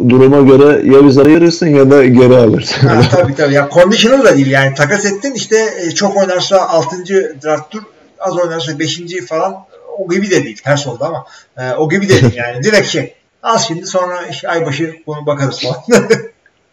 [0.09, 2.89] duruma göre ya biz ayırırsın ya da geri alırsın.
[2.89, 3.55] Ha, tabii tabii.
[3.55, 7.05] Ya conditional da değil yani takas ettin işte e, çok oynarsa 6.
[7.43, 7.83] draft tur
[8.19, 9.01] az oynarsa 5.
[9.29, 9.57] falan
[9.99, 10.61] o gibi de değil.
[10.65, 11.27] Ters oldu ama
[11.59, 12.63] e, o gibi de değil yani.
[12.63, 13.15] Direkt şey.
[13.43, 15.85] Az şimdi sonra işte ay başı bunu bakarız falan.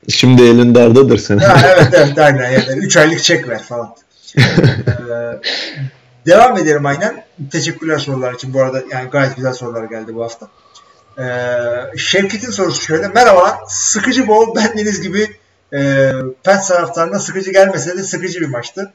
[0.09, 1.39] Şimdi elin dardadır senin.
[1.39, 2.51] ha, evet evet aynen.
[2.51, 3.95] Yani 3 aylık çek ver falan.
[5.09, 5.39] Ee,
[6.25, 7.23] devam edelim aynen.
[7.51, 8.53] Teşekkürler sorular için.
[8.53, 10.47] Bu arada yani gayet güzel sorular geldi bu hafta.
[11.19, 13.07] Ee, Şevket'in sorusu şöyle.
[13.07, 13.59] Merhaba.
[13.67, 15.27] Sıkıcı bol bendeniz gibi
[15.73, 16.11] e,
[16.43, 18.93] Pets taraftarına sıkıcı gelmese de sıkıcı bir maçtı.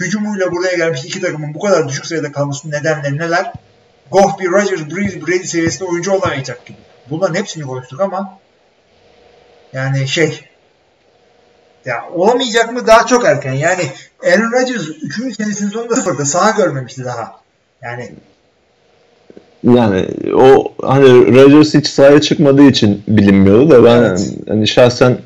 [0.00, 3.52] Hücumuyla buraya gelmiş iki takımın bu kadar düşük sayıda kalmasının nedenleri neler?
[4.10, 6.78] Goff bir Rodgers, Breeze, Brady seviyesinde oyuncu olamayacak gibi.
[7.10, 8.38] Bunların hepsini konuştuk ama
[9.74, 10.40] yani şey
[11.84, 13.52] ya olamayacak mı daha çok erken.
[13.52, 13.82] Yani
[14.26, 15.36] Aaron Rodgers 3.
[15.36, 17.40] senesinin sonunda sıfırda saha görmemişti daha.
[17.82, 18.10] Yani
[19.64, 24.30] Yani o hani Rodgers hiç sahaya çıkmadığı için bilinmiyordu da ben Evet.
[24.48, 25.18] hani şahsen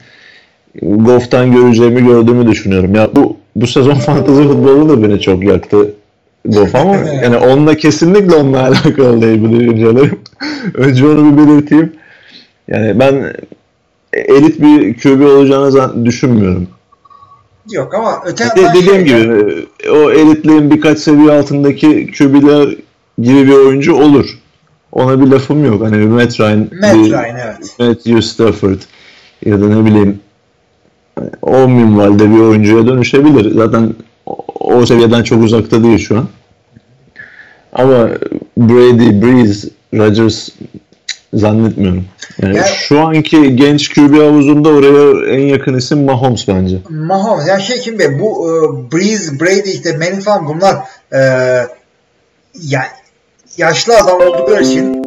[0.82, 2.94] Goff'tan göreceğimi gördüğümü düşünüyorum.
[2.94, 5.94] Ya bu bu sezon fantezi futbolu da beni çok yaktı
[6.44, 10.20] Goff ama yani onunla kesinlikle onunla alakalı değil bu düşüncelerim.
[10.74, 11.92] Önce onu bir belirteyim.
[12.68, 13.32] Yani ben
[14.12, 16.68] elit bir QB olacağını düşünmüyorum.
[17.70, 22.68] yok ama öte De- yandan dediğim şey- gibi o elitliğin birkaç seviye altındaki QB'ler
[23.22, 24.38] gibi bir oyuncu olur.
[24.92, 25.82] Ona bir lafım yok.
[25.82, 27.74] Hani Matt Ryan, Matt bir Ryan evet.
[27.78, 28.78] Matthew Stafford
[29.46, 30.20] ya da ne bileyim
[31.42, 33.54] o minvalde bir oyuncuya dönüşebilir.
[33.54, 33.94] Zaten
[34.60, 36.28] o, seviyeden çok uzakta değil şu an.
[37.72, 38.08] Ama
[38.56, 40.48] Brady, Breeze, Rodgers
[41.34, 42.04] zannetmiyorum.
[42.42, 46.76] Yani Ya- şu anki genç QB havuzunda oraya en yakın isim Mahomes bence.
[46.88, 48.52] Mahomes yani şey kim be bu e,
[48.92, 50.76] Breeze, Brady işte Manning falan bunlar
[51.12, 51.20] e,
[52.62, 52.88] yani
[53.56, 55.04] yaşlı adam oldukları için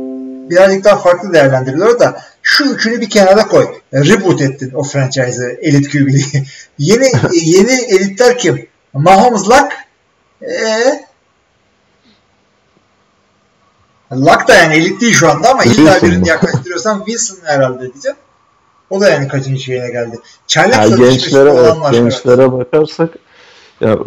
[0.49, 3.67] birazcık daha farklı değerlendiriliyor da şu üçünü bir kenara koy.
[3.93, 6.43] Reboot ettin o franchise'ı elit QB'yi.
[6.77, 8.67] yeni yeni elitler kim?
[8.93, 9.73] Mahomes Luck
[10.41, 11.05] ee,
[14.11, 18.17] Luck da yani elit değil şu anda ama illa birini yaklaştırıyorsan Wilson herhalde diyeceğim.
[18.89, 20.19] O da yani kaçıncı şeyine geldi.
[20.47, 21.93] Çaylak Yani gençlere, evet, olan var.
[21.93, 23.09] gençlere bakarsak
[23.81, 23.97] ya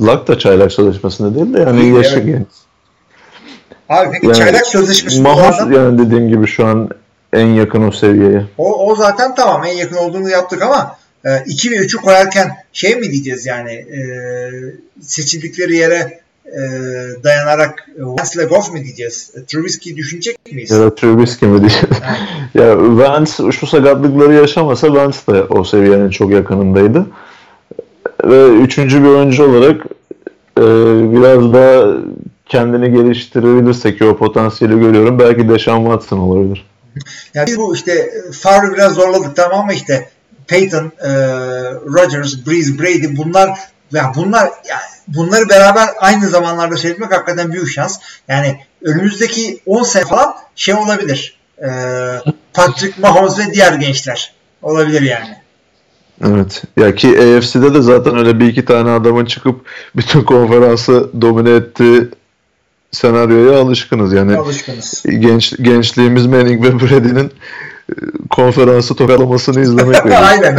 [0.00, 2.26] Luck da çaylak sözleşmesinde değil de yani Değil, yaşı evet.
[2.26, 2.46] genç.
[3.88, 6.88] Abi peki Yani çaylak sözleşmesi Mahomes adam, yani dediğim gibi şu an
[7.32, 8.46] en yakın o seviyeye.
[8.58, 10.96] o, o zaten tamam en yakın olduğunu yaptık ama
[11.46, 14.00] 2 ve 3'ü koyarken şey mi diyeceğiz yani e,
[15.00, 16.60] seçildikleri yere e,
[17.24, 19.30] dayanarak e, Vance ile Goff mu diyeceğiz?
[19.34, 20.70] E, Trubisky'yi düşünecek miyiz?
[20.70, 21.88] Ya da Trubisky mi diyeceğim.
[22.54, 27.06] ya Vance şu sakatlıkları yaşamasa Vance de o seviyenin çok yakınındaydı.
[28.24, 29.86] Ve üçüncü bir oyuncu olarak
[30.58, 30.62] e,
[31.12, 31.96] biraz daha
[32.46, 35.18] kendini geliştirebilirse ki o potansiyeli görüyorum.
[35.18, 36.66] Belki Deshaun Watson olabilir.
[37.34, 40.08] Yani biz bu işte Favre biraz zorladık tamam ama işte
[40.46, 41.10] Peyton, e,
[41.72, 43.58] Rodgers, Breeze, Brady bunlar
[43.92, 44.78] ya bunlar ya
[45.08, 47.98] bunları beraber aynı zamanlarda seyretmek hakikaten büyük şans.
[48.28, 51.36] Yani önümüzdeki 10 sene falan şey olabilir.
[51.58, 51.68] E,
[52.54, 55.36] Patrick Mahomes ve diğer gençler olabilir yani.
[56.24, 56.62] Evet.
[56.76, 62.08] Ya ki AFC'de de zaten öyle bir iki tane adamın çıkıp bütün konferansı domine ettiği
[62.92, 64.12] senaryoya alışkınız.
[64.12, 65.02] Yani Alışkınız.
[65.18, 67.32] genç gençliğimiz Manning ve Brady'nin
[67.90, 67.94] e,
[68.30, 70.58] konferansı tokalamasını izlemek aynen.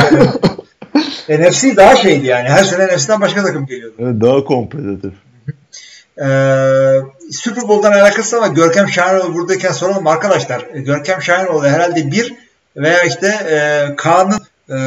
[1.29, 2.49] NFC daha şeydi yani.
[2.49, 3.95] Her sene NFC'den başka takım geliyordu.
[3.99, 5.13] Evet, daha kompetitif.
[6.17, 10.65] Ee, Super Bowl'dan alakası ama Görkem Şahinoğlu buradayken soralım arkadaşlar.
[10.73, 12.33] Ee, Görkem Şahinoğlu herhalde bir
[12.77, 14.77] veya işte e, Kaan'ın e,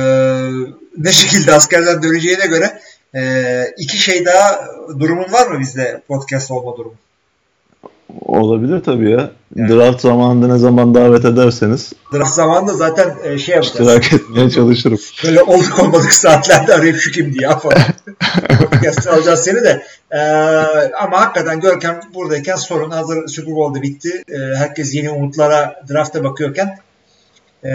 [0.98, 2.80] ne şekilde askerden döneceğine göre
[3.14, 6.94] e, iki şey daha durumun var mı bizde podcast olma durumu?
[8.20, 9.30] Olabilir tabii ya.
[9.54, 9.68] Yani.
[9.68, 11.92] Draft zamanında ne zaman davet ederseniz.
[12.12, 13.80] Draft zamanında zaten e, şey yapacağız.
[13.80, 14.98] İştirak etmeye çalışırım.
[15.24, 17.78] Böyle olduk olmadık saatlerde arayıp şu kim diye falan.
[19.10, 19.82] Alacağız seni de.
[20.10, 20.18] Ee,
[21.00, 24.22] ama hakikaten Görkem buradayken sorun hazır Super Bowl'da bitti.
[24.28, 26.78] Ee, herkes yeni umutlara drafta bakıyorken
[27.64, 27.70] e,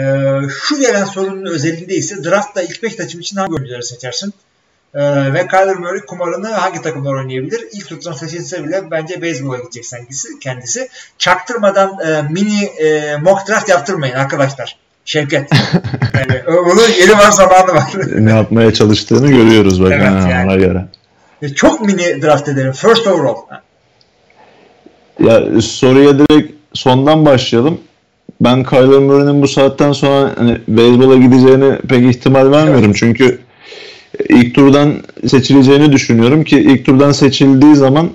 [0.48, 4.34] şu gelen sorunun özelliğinde ise draftta ilk 5 taçım için hangi oyuncuları seçersin?
[4.94, 7.64] Ee, ve Kyler Murray kumarını hangi takımlar oynayabilir?
[7.72, 10.38] İlk turdan seçilse bile bence beyzbola gidecek kendisi.
[10.38, 10.88] kendisi.
[11.18, 14.76] Çaktırmadan e, mini e, mock draft yaptırmayın arkadaşlar.
[15.04, 15.50] Şevket.
[16.14, 17.92] yani, bunun yeri var zamanı var.
[18.14, 20.50] ne yapmaya çalıştığını görüyoruz bak evet, ha, yani.
[20.50, 20.84] ona göre.
[21.42, 22.72] E, çok mini draft edelim.
[22.72, 23.36] First overall.
[25.20, 27.80] Ya soruya direkt sondan başlayalım.
[28.40, 32.84] Ben Kyler Murray'nin bu saatten sonra hani beyzbola gideceğini pek ihtimal vermiyorum.
[32.84, 32.96] Evet.
[32.96, 33.43] Çünkü
[34.28, 34.92] ilk turdan
[35.26, 38.10] seçileceğini düşünüyorum ki ilk turdan seçildiği zaman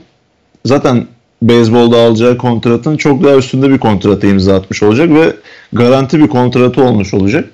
[0.66, 1.06] zaten
[1.42, 5.34] beyzbolda alacağı kontratın çok daha üstünde bir kontratı imza atmış olacak ve
[5.74, 7.50] garanti bir kontratı olmuş olacak.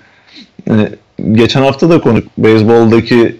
[0.66, 0.90] Yani
[1.32, 3.36] geçen hafta da konuk beyzboldaki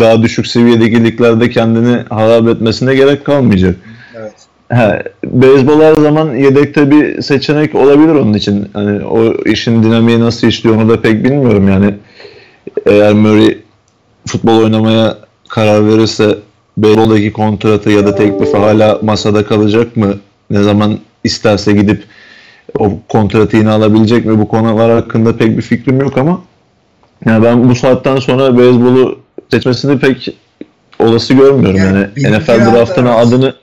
[0.00, 3.76] daha düşük seviyedeki liglerde kendini harap etmesine gerek kalmayacak.
[4.16, 4.32] Evet.
[4.68, 8.68] He, beyzbol her zaman yedekte bir seçenek olabilir onun için.
[8.72, 11.94] Hani o işin dinamiği nasıl işliyor onu da pek bilmiyorum yani.
[12.86, 13.58] Eğer Murray
[14.26, 15.18] futbol oynamaya
[15.48, 16.38] karar verirse
[16.76, 20.14] beyzboldaki kontratı ya da teklifi hala masada kalacak mı?
[20.50, 22.04] Ne zaman isterse gidip
[22.78, 24.38] o kontratı yine alabilecek mi?
[24.38, 26.40] Bu konular hakkında pek bir fikrim yok ama
[27.26, 29.18] yani ben bu saatten sonra beyzbolu
[29.50, 30.28] seçmesini pek
[30.98, 31.78] olası görmüyorum.
[31.78, 33.54] Yani, yani NFL draftına adını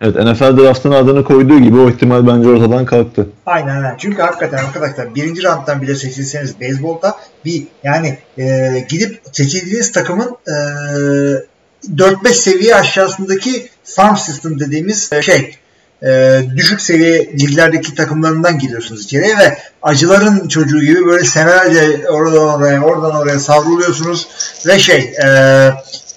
[0.00, 3.26] Evet NFL draftına adını koyduğu gibi o ihtimal bence ortadan kalktı.
[3.46, 3.96] Aynen aynen.
[3.98, 10.50] Çünkü hakikaten arkadaşlar birinci rounddan bile seçilseniz beyzbolda bir yani e, gidip seçildiğiniz takımın e,
[10.52, 15.54] 4-5 seviye aşağısındaki farm system dediğimiz e, şey
[16.02, 22.82] e, düşük seviye liglerdeki takımlarından giriyorsunuz içeriye ve acıların çocuğu gibi böyle senelerce oradan oraya
[22.82, 24.28] oradan oraya savruluyorsunuz
[24.66, 25.26] ve şey e,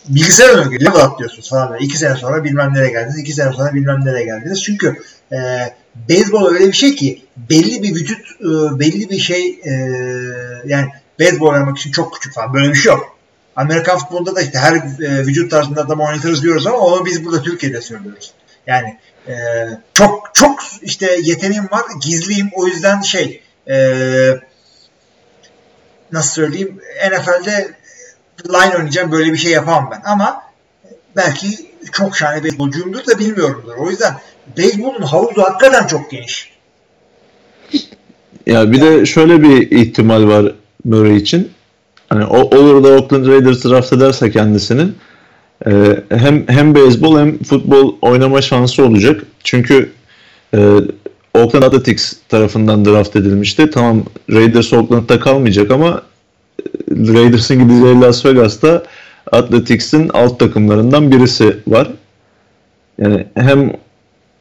[0.09, 1.85] bilgisayar oyunu level atlıyorsunuz falan böyle.
[1.85, 4.63] İki sene sonra bilmem nereye geldiniz, iki sene sonra bilmem nereye geldiniz.
[4.63, 4.95] Çünkü
[5.31, 5.37] e,
[6.09, 9.71] beyzbol öyle bir şey ki belli bir vücut, e, belli bir şey e,
[10.65, 10.87] yani
[11.19, 13.17] beyzbol oynamak için çok küçük falan böyle bir şey yok.
[13.55, 17.41] Amerikan futbolunda da işte her e, vücut tarzında adam oynatırız diyoruz ama onu biz burada
[17.41, 18.33] Türkiye'de söylüyoruz.
[18.67, 18.97] Yani
[19.27, 19.33] e,
[19.93, 22.49] çok çok işte yeteneğim var, gizliyim.
[22.53, 23.75] O yüzden şey e,
[26.11, 26.81] nasıl söyleyeyim
[27.11, 27.73] NFL'de
[28.45, 30.11] line oynayacağım böyle bir şey yapamam ben.
[30.11, 30.41] Ama
[31.15, 31.47] belki
[31.91, 33.75] çok şahane beyzbolcuyumdur da bilmiyorumdur.
[33.77, 34.13] O yüzden
[34.57, 36.53] beyzbolun havuzu hakikaten çok geniş.
[38.45, 40.53] Ya bir de şöyle bir ihtimal var
[40.85, 41.51] Murray için.
[42.09, 44.95] Hani olur da Oakland Raiders draft ederse kendisinin
[45.67, 49.23] e, hem hem beyzbol hem futbol oynama şansı olacak.
[49.43, 49.91] Çünkü
[50.53, 50.79] e,
[51.33, 53.69] Oakland Athletics tarafından draft edilmişti.
[53.69, 56.01] Tamam Raiders Oakland'da kalmayacak ama
[56.91, 58.83] Raiders'ın gideceği Las Vegas'ta
[59.31, 61.91] Athletics'in alt takımlarından birisi var.
[62.97, 63.73] Yani hem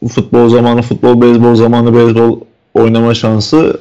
[0.09, 2.39] futbol zamanı futbol, beyzbol zamanı beyzbol
[2.73, 3.79] oynama şansı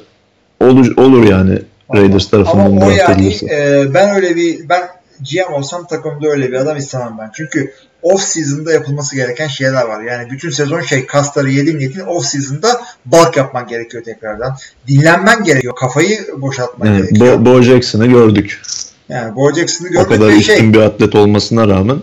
[0.61, 1.59] olur, olur yani
[1.95, 4.83] Raiders tarafından Ama o yani e, ben öyle bir ben
[5.31, 7.31] GM olsam takımda öyle bir adam istemem ben.
[7.35, 7.73] Çünkü
[8.03, 10.03] off season'da yapılması gereken şeyler var.
[10.03, 14.57] Yani bütün sezon şey kasları yedin yedin off season'da bulk yapman gerekiyor tekrardan.
[14.89, 15.75] Dinlenmen gerekiyor.
[15.77, 17.41] Kafayı boşaltman evet, gerekiyor.
[17.41, 18.63] Bo, Bo Jackson'ı gördük.
[19.09, 20.07] Yani Bo Jackson'ı gördük.
[20.07, 22.03] O kadar üstün şey, bir atlet olmasına rağmen.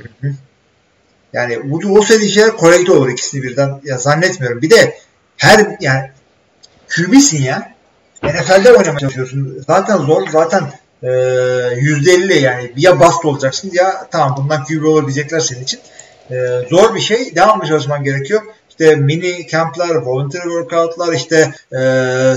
[1.33, 3.81] Yani bu o şeyler korrekte olur ikisini birden.
[3.83, 4.61] Ya zannetmiyorum.
[4.61, 4.97] Bir de
[5.37, 6.09] her yani
[6.95, 7.73] QB'sin ya.
[8.23, 9.63] NFL'de oynamaya çalışıyorsun.
[9.67, 10.27] Zaten zor.
[10.27, 10.63] Zaten
[11.03, 15.79] %50 ee, yani ya bast olacaksın ya tamam bundan QB olur diyecekler senin için.
[16.31, 16.35] Ee,
[16.69, 17.35] zor bir şey.
[17.35, 18.41] Devamlı çalışman gerekiyor.
[18.79, 21.75] İşte mini kamplar, volunteer workoutlar, işte e,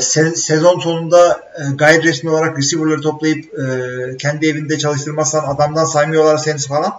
[0.01, 6.37] se- sezon sonunda e, gayet resmi olarak receiver'ları toplayıp e, kendi evinde çalıştırmazsan adamdan saymıyorlar
[6.39, 6.95] seni falan.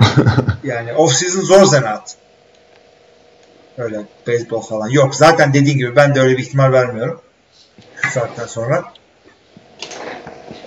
[0.64, 2.16] yani off season zor zanaat.
[3.78, 4.88] Öyle baseball falan.
[4.88, 7.20] Yok zaten dediğin gibi ben de öyle bir ihtimal vermiyorum.
[8.02, 8.84] Şu saatten sonra.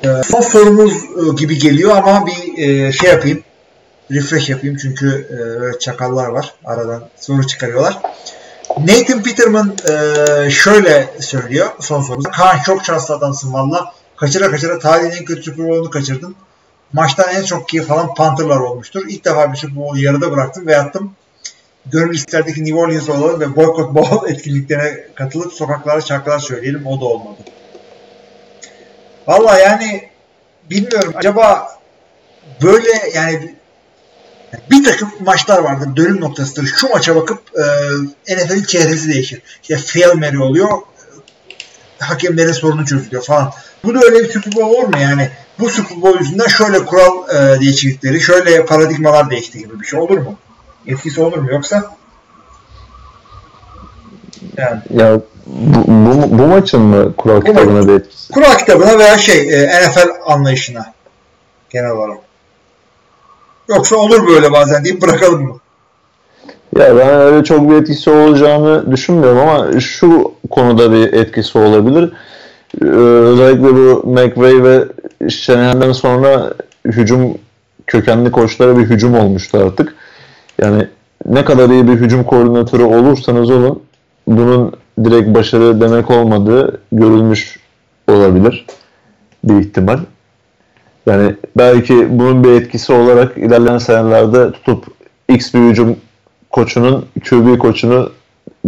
[0.03, 3.43] Ee, son sorumuz e, gibi geliyor ama bir e, şey yapayım.
[4.11, 5.27] Refresh yapayım çünkü
[5.75, 6.53] e, çakallar var.
[6.65, 7.99] Aradan soru çıkarıyorlar.
[8.77, 9.75] Nathan Peterman
[10.49, 12.31] şöyle söylüyor son sorumuzda.
[12.31, 13.93] Kaan çok şanslı adamsın valla.
[14.17, 16.35] Kaçıra kaçıra tarihin en kötü Super Bowl'unu kaçırdın.
[16.93, 19.05] Maçtan en çok keyif alan Panther'lar olmuştur.
[19.07, 21.15] İlk defa bir Super Bowl'u yarıda bıraktım ve yattım.
[21.85, 26.87] Gönül listelerdeki New Orleans olalım ve Boycott Bowl etkinliklerine katılıp sokaklarda şarkılar söyleyelim.
[26.87, 27.37] O da olmadı.
[29.27, 30.09] Valla yani
[30.69, 31.69] bilmiyorum acaba
[32.61, 33.55] böyle yani
[34.71, 36.65] bir takım maçlar vardır dönüm noktasıdır.
[36.65, 37.39] Şu maça bakıp
[38.27, 39.41] e, NFL'in çehresi değişir.
[39.61, 40.69] İşte Fail Mary oluyor.
[41.99, 43.53] Hakemlerin sorunu çözülüyor falan.
[43.83, 45.29] Bu da öyle bir Super Bowl olur mu yani?
[45.59, 50.17] Bu Super Bowl yüzünden şöyle kural e, değişiklikleri, şöyle paradigmalar değişti gibi bir şey olur
[50.17, 50.37] mu?
[50.87, 51.95] Etkisi olur mu yoksa?
[54.57, 54.81] Yani.
[54.89, 58.33] Ya bu, bu, bu maçın mı kural bu kitabına bir etkisi?
[58.33, 60.93] Kural kitabına veya şey e, NFL anlayışına
[61.69, 62.24] genel olarak.
[63.69, 65.59] Yoksa olur böyle bazen deyip bırakalım mı?
[66.77, 72.13] Ya ben öyle çok bir etkisi olacağını düşünmüyorum ama şu konuda bir etkisi olabilir.
[72.81, 74.83] Ee, özellikle bu McVay ve
[75.29, 76.53] Shanahan'dan sonra
[76.85, 77.37] hücum
[77.87, 79.95] kökenli koçlara bir hücum olmuştu artık.
[80.61, 80.87] Yani
[81.25, 83.83] ne kadar iyi bir hücum koordinatörü olursanız olun
[84.27, 87.59] bunun direkt başarı demek olmadığı görülmüş
[88.07, 88.65] olabilir
[89.43, 89.99] bir ihtimal.
[91.05, 94.85] Yani belki bunun bir etkisi olarak ilerleyen senelerde tutup
[95.29, 95.97] X bir hücum
[96.49, 98.11] koçunun QB koçunu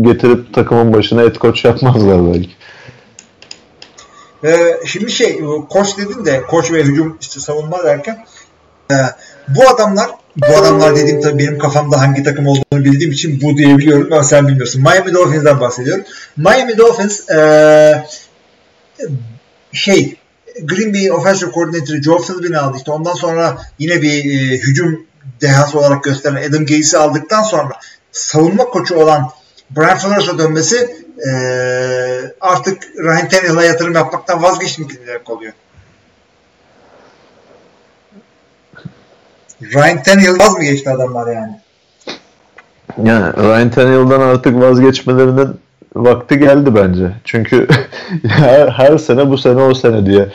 [0.02, 2.50] getirip takımın başına et koç yapmazlar belki.
[4.44, 8.26] Ee, şimdi şey koç dedin de koç ve hücum işte savunma derken
[8.92, 8.96] e,
[9.48, 14.14] bu adamlar bu adamlar dediğim tabii benim kafamda hangi takım olduğunu bildiğim için bu diyebiliyorum
[14.14, 14.82] ama sen bilmiyorsun.
[14.82, 16.04] Miami Dolphins'den bahsediyorum.
[16.38, 18.06] Miami Dolphins e,
[19.72, 20.16] şey
[20.64, 22.78] Green Bay Offensive Coordinator Joe Philbin'i aldı.
[22.78, 25.06] İşte ondan sonra yine bir e, hücum
[25.42, 27.70] dehası olarak gösteren Adam Gates'i aldıktan sonra
[28.12, 29.32] savunma koçu olan
[29.70, 31.32] Brian Flores'a dönmesi e,
[32.42, 35.54] artık Ryan Tannehill'a yatırım yapmaktan vazgeçmek demek oluyor.
[39.62, 41.60] Ryan Tannehill vaz mı geçti adamlar yani?
[43.04, 45.60] Yani Ryan Tannehill'dan artık vazgeçmelerinin
[45.96, 47.12] vakti geldi bence.
[47.24, 47.68] Çünkü
[48.28, 50.28] her, her sene bu sene o sene diye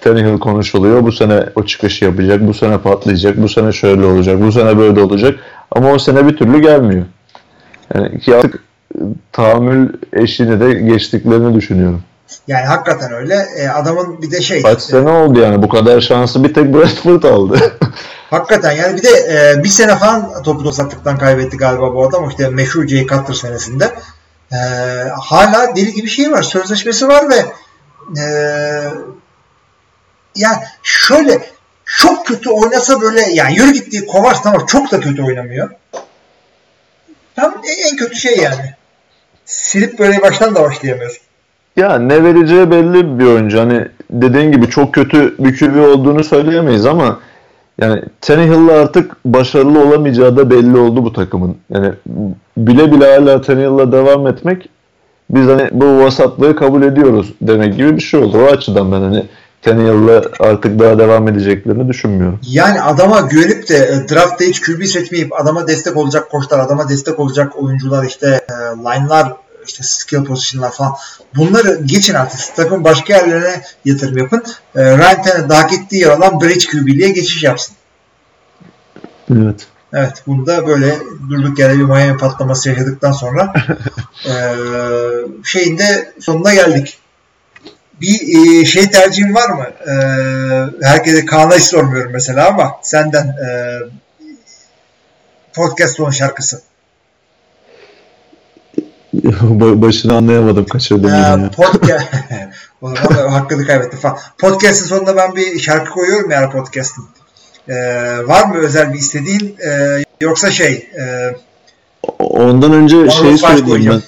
[0.00, 1.02] Tannehill konuşuluyor.
[1.02, 5.00] Bu sene o çıkışı yapacak, bu sene patlayacak, bu sene şöyle olacak, bu sene böyle
[5.00, 5.38] olacak.
[5.70, 7.04] Ama o sene bir türlü gelmiyor.
[7.94, 8.62] Yani ki artık
[9.32, 12.02] tahammül eşiğini de geçtiklerini düşünüyorum.
[12.48, 13.46] Yani hakikaten öyle.
[13.56, 14.62] E, adamın bir de şey...
[14.62, 17.58] Kaç sene oldu yani bu kadar şansı bir tek Bradford aldı.
[18.30, 22.28] hakikaten yani bir de e, bir sene falan topu uzattıktan kaybetti galiba bu adam.
[22.28, 23.92] İşte meşhur Jay Cutler senesinde.
[24.52, 24.56] E,
[25.20, 26.42] hala deli gibi şey var.
[26.42, 27.46] Sözleşmesi var ve
[28.20, 28.24] e,
[30.36, 31.40] yani şöyle
[31.84, 35.70] çok kötü oynasa böyle yani yürü gittiği Kovacs tamam çok da kötü oynamıyor.
[37.36, 37.54] Tam
[37.90, 38.74] en kötü şey yani.
[39.44, 41.22] Silip böyle baştan da başlayamıyorsun.
[41.76, 43.60] Ya ne vereceği belli bir oyuncu.
[43.60, 47.20] Hani dediğin gibi çok kötü bir QB olduğunu söyleyemeyiz ama
[47.80, 51.56] yani Tannehill'la artık başarılı olamayacağı da belli oldu bu takımın.
[51.70, 51.92] Yani
[52.56, 54.68] bile bile hala Tannehill'la devam etmek
[55.30, 58.38] biz hani bu vasatlığı kabul ediyoruz demek gibi bir şey oldu.
[58.38, 59.24] O açıdan ben hani
[59.62, 62.40] Tannehill'la artık daha devam edeceklerini düşünmüyorum.
[62.42, 67.20] Yani adama güvenip de e, draftta hiç QB seçmeyip adama destek olacak koçlar, adama destek
[67.20, 69.32] olacak oyuncular işte e, line'lar
[69.66, 70.96] işte skill position'lar falan
[71.36, 72.56] bunları geçin artık.
[72.56, 74.44] Takım başka yerlerine yatırım yapın.
[74.74, 77.76] E, Ryan Tannehill daha gittiği yer olan bridge QB'liğe geçiş yapsın.
[79.32, 79.66] Evet.
[79.92, 80.98] Evet burada böyle
[81.30, 83.52] durduk yere bir Miami patlaması yaşadıktan sonra
[84.26, 84.34] e,
[85.44, 86.98] şeyin de sonuna geldik.
[88.00, 88.20] Bir
[88.60, 89.64] e, şey tercihin var mı?
[89.64, 89.94] E,
[90.86, 93.78] herkese Kaan'a hiç sormuyorum mesela ama senden e,
[95.54, 96.60] podcast son şarkısı.
[99.82, 101.50] Başını anlayamadım kaçırdım ee, yine.
[101.50, 102.06] Podcast
[103.30, 104.18] hakkını kaybetti falan.
[104.38, 107.04] Podcast'ın sonunda ben bir şarkı koyuyorum ya podcast'ın.
[107.68, 107.74] Ee,
[108.26, 111.34] var mı özel bir istediğin e, yoksa şey e,
[112.18, 114.02] Ondan önce şey söyleyeyim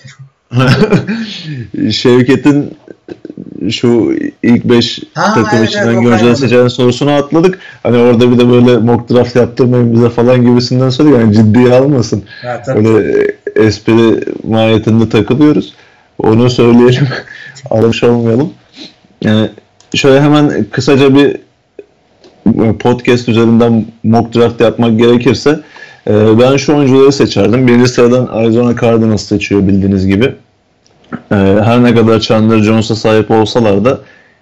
[0.53, 1.91] ben.
[1.91, 2.79] Şevket'in
[3.71, 7.59] şu ilk 5 takım evet, içinden evet, göreceğiz seçen sorusunu atladık.
[7.83, 11.21] Hani orada bir de böyle mock draft yaptırmayın bize falan gibisinden soruyor.
[11.21, 12.23] Yani ciddiye almasın.
[12.43, 13.27] Ha, Öyle
[13.57, 15.75] espri mahiyetinde takılıyoruz.
[16.19, 17.09] Onu söyleyelim.
[17.71, 18.51] Aramış olmayalım.
[19.23, 19.51] Yani
[19.95, 21.37] şöyle hemen kısaca bir
[22.79, 25.61] podcast üzerinden mock draft yapmak gerekirse
[26.11, 27.67] e, ben şu oyuncuları seçerdim.
[27.67, 30.35] Birinci sıradan Arizona Cardinals seçiyor bildiğiniz gibi.
[31.31, 31.35] E,
[31.65, 34.01] her ne kadar Chandler Jones'a sahip olsalar da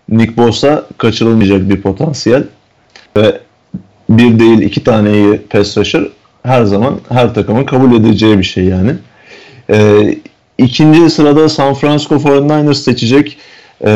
[0.08, 2.44] Nick Bosa kaçırılmayacak bir potansiyel.
[3.16, 3.40] Ve
[4.08, 6.02] bir değil iki tane iyi pass rusher
[6.42, 8.94] her zaman her takımın kabul edeceği bir şey yani.
[9.70, 10.08] E,
[10.58, 13.38] ikinci sırada San Francisco 49ers seçecek.
[13.84, 13.90] E,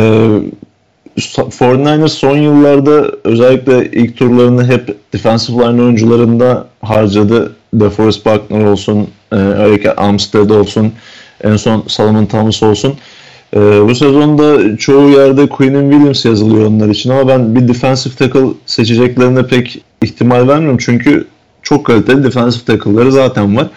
[1.19, 7.57] 49ers son yıllarda özellikle ilk turlarını hep defensive line oyuncularında harcadı.
[7.75, 10.93] DeForest Buckner olsun, e, Eric Armstead olsun,
[11.45, 12.95] en son Solomon Thomas olsun.
[13.57, 18.49] E, bu sezonda çoğu yerde Quinn Williams yazılıyor onlar için ama ben bir defensive tackle
[18.67, 21.27] seçeceklerine pek ihtimal vermiyorum çünkü
[21.63, 23.71] çok kaliteli defensive tackle'ları zaten var.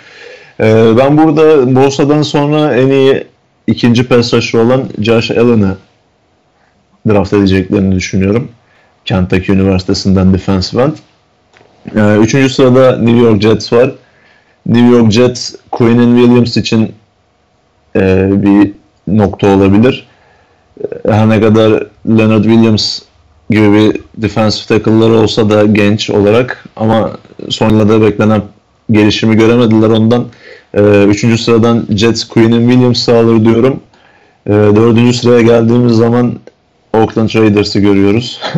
[0.59, 3.23] Ee, ben burada Bosa'dan sonra en iyi
[3.67, 5.77] ikinci pass rusher olan Josh Allen'ı
[7.07, 8.49] draft edeceklerini düşünüyorum.
[9.05, 10.93] Kentucky Üniversitesi'nden defensive end.
[11.95, 13.91] Ee, üçüncü sırada New York Jets var.
[14.65, 16.91] New York Jets, Quinnen Williams için
[17.95, 18.71] e, bir
[19.07, 20.07] nokta olabilir.
[20.81, 22.99] E, her ne kadar Leonard Williams
[23.49, 27.11] gibi bir defensive tackle'ları olsa da genç olarak ama
[27.49, 28.41] son yıllarda beklenen
[28.91, 30.25] gelişimi göremediler ondan.
[30.73, 33.79] E, üçüncü sıradan Jets Quinnen Williams'ı alır diyorum.
[34.47, 36.33] E, dördüncü sıraya geldiğimiz zaman
[36.93, 38.41] Oakland Raiders'ı görüyoruz.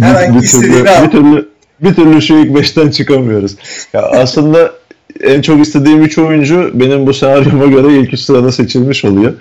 [0.00, 1.48] Herhangi bir, türlü, bir türlü
[1.80, 3.56] bir türlü şu ilk beşten çıkamıyoruz.
[3.92, 4.72] Ya aslında
[5.20, 9.34] en çok istediğim üç oyuncu benim bu senaryoma göre ilk üç sırada seçilmiş oluyor.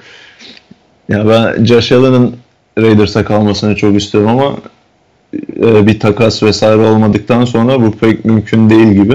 [1.09, 2.35] Ya ben Josh Allen'ın
[2.77, 4.57] Raiders'a kalmasını çok istiyorum ama
[5.57, 9.13] e, bir takas vesaire olmadıktan sonra bu pek mümkün değil gibi.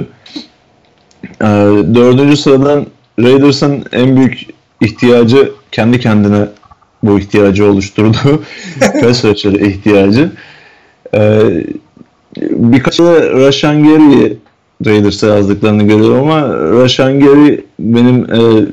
[1.43, 1.47] E,
[1.95, 2.87] dördüncü sıradan
[3.21, 4.47] Raiders'ın en büyük
[4.81, 6.47] ihtiyacı kendi kendine
[7.03, 8.43] bu ihtiyacı oluşturduğu
[9.01, 10.33] pass rusher ihtiyacı.
[11.15, 11.41] E,
[12.37, 14.37] birkaç da Rashan Gary'i
[14.87, 16.49] Raiders'a yazdıklarını görüyorum ama
[16.83, 18.67] Rashan Gary benim e,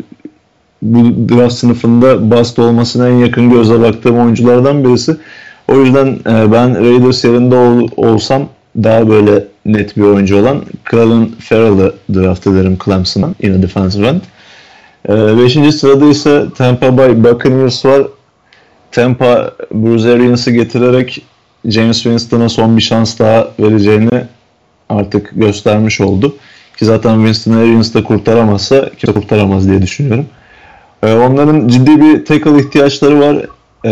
[0.81, 5.17] bu draft sınıfında bast olmasına en yakın gözle baktığım oyunculardan birisi.
[5.67, 8.49] O yüzden e, ben Raiders yerinde ol, olsam
[8.83, 14.21] daha böyle net bir oyuncu olan Clelin Ferrell'ı draft ederim Clemson'dan yine defensive end.
[15.09, 18.01] E, beşinci sırada ise Tampa Bay Buccaneers var.
[18.91, 21.25] Tampa Bruce Arians'ı getirerek
[21.65, 24.25] James Winston'a son bir şans daha vereceğini
[24.89, 26.37] artık göstermiş oldu.
[26.77, 30.25] Ki zaten Winston Arians da kurtaramazsa kimse kurtaramaz diye düşünüyorum.
[31.03, 33.45] Ee, onların ciddi bir tackle ihtiyaçları var.
[33.85, 33.89] Ee,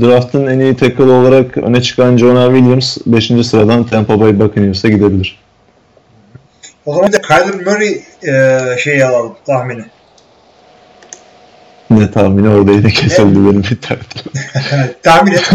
[0.00, 3.46] draft'ın en iyi tackle olarak öne çıkan Jonah Williams 5.
[3.46, 5.38] sıradan Tampa Bay Buccaneers'a gidebilir.
[6.86, 9.84] O zaman da Kyler Murray e, şeyi alalım tahmini.
[11.90, 14.32] Ne tahmini orada yine kesildi benim bir tarafım.
[15.02, 15.50] tahmin et.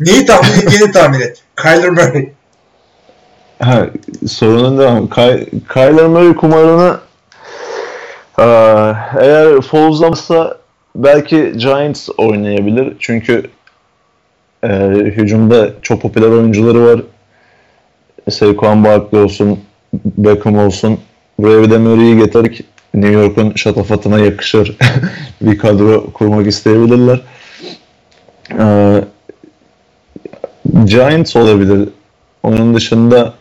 [0.00, 1.42] Neyi tahmin edeceğini tahmin et.
[1.56, 2.32] Kyler Murray.
[3.58, 3.86] Ha,
[4.28, 5.08] sorunun devam.
[5.08, 5.30] Ky
[5.72, 6.98] Kyler Murray kumarını
[8.38, 10.58] aa, eğer fozlamazsa
[10.96, 12.96] belki Giants oynayabilir.
[12.98, 13.42] Çünkü
[14.64, 17.02] e, hücumda çok popüler oyuncuları var.
[18.30, 19.60] Saquon Barkley olsun,
[19.94, 21.00] Beckham olsun.
[21.38, 24.76] Buraya bir de Murray'i getirerek New York'un şatafatına yakışır
[25.40, 27.20] bir kadro kurmak isteyebilirler.
[28.58, 29.04] Ee,
[30.84, 31.88] Giants olabilir.
[32.42, 33.34] Onun dışında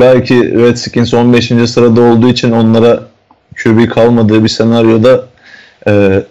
[0.00, 1.48] belki Redskins 15.
[1.70, 3.02] sırada olduğu için onlara
[3.62, 5.24] QB kalmadığı bir senaryoda
[5.88, 6.22] e,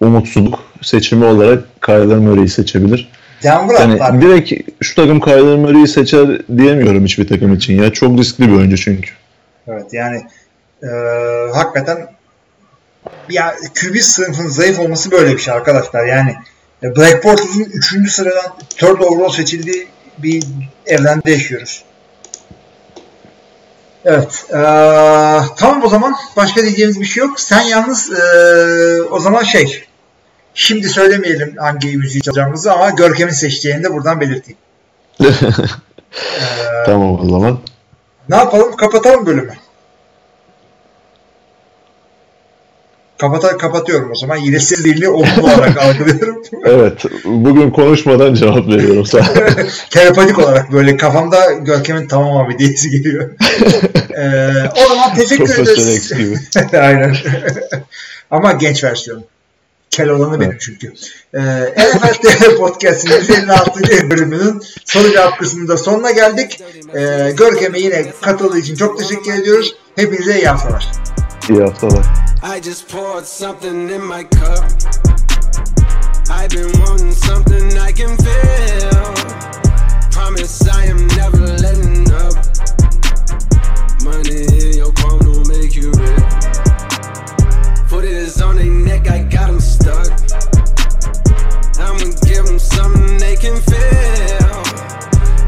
[0.00, 3.10] umutsuzluk seçimi olarak Kyler Murray'i seçebilir.
[3.42, 4.20] Denver Yani atlar.
[4.22, 7.92] direkt şu takım Kyler Murray'i seçer diyemiyorum hiçbir takım için ya.
[7.92, 9.10] Çok riskli bir oyuncu çünkü.
[9.68, 10.22] Evet yani
[10.82, 10.88] e,
[11.54, 11.98] hakikaten
[13.30, 16.06] ya QB sınıfının zayıf olması böyle bir şey arkadaşlar.
[16.06, 16.34] Yani
[16.82, 17.64] e, Black Bortles'un
[18.04, 18.12] 3.
[18.12, 19.86] sıradan 4 overall seçildiği
[20.18, 20.44] bir
[20.86, 21.84] evrende yaşıyoruz.
[24.04, 24.46] Evet.
[24.50, 24.58] e,
[25.56, 26.14] tamam o zaman.
[26.36, 27.40] Başka diyeceğimiz bir şey yok.
[27.40, 29.84] Sen yalnız e, o zaman şey
[30.54, 34.58] şimdi söylemeyelim hangi müziği çalacağımızı ama Görkem'in seçeceğini de buradan belirteyim.
[36.42, 37.58] E, Tamam o zaman.
[38.28, 38.76] ne yapalım?
[38.76, 39.54] Kapatalım bölümü.
[43.18, 44.36] Kapata, kapatıyorum o zaman.
[44.36, 46.34] Yine sinirli olumlu olarak algılıyorum.
[46.66, 47.02] Evet.
[47.24, 49.24] Bugün konuşmadan cevap veriyorum sana.
[49.90, 53.30] Telepatik olarak böyle kafamda Görkem'in tamam abi diyesi geliyor.
[54.16, 54.52] Ee,
[54.84, 56.12] o zaman teşekkür ederiz.
[56.72, 57.16] Aynen.
[58.30, 59.24] Ama genç versiyon.
[59.90, 60.92] Kel olanı benim çünkü.
[61.34, 61.40] Ee,
[61.94, 64.10] NFL Podcast'ın 156.
[64.10, 66.60] bölümünün soru cevap kısmında sonuna geldik.
[66.94, 69.74] Ee, Görkem'e yine katıldığı için çok teşekkür ediyoruz.
[69.96, 70.86] Hepinize iyi haftalar.
[71.50, 72.33] İyi haftalar.
[72.46, 74.64] I just poured something in my cup.
[76.28, 79.14] I've been wanting something I can feel.
[80.12, 82.34] Promise I am never letting up.
[84.04, 86.58] Money in your palm don't make you rich.
[87.88, 90.12] Foot is on their neck, I got 'em stuck.
[91.80, 94.60] I'ma give 'em something they can feel.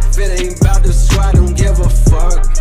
[0.08, 2.55] If it ain't about the squad, don't give a fuck.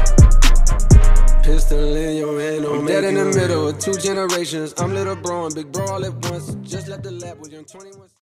[1.46, 4.74] Pistol in your hand, don't dead in the middle of two generations.
[4.80, 6.56] I'm little bro and big bro all at once.
[6.64, 8.10] Just left the lab with young 21.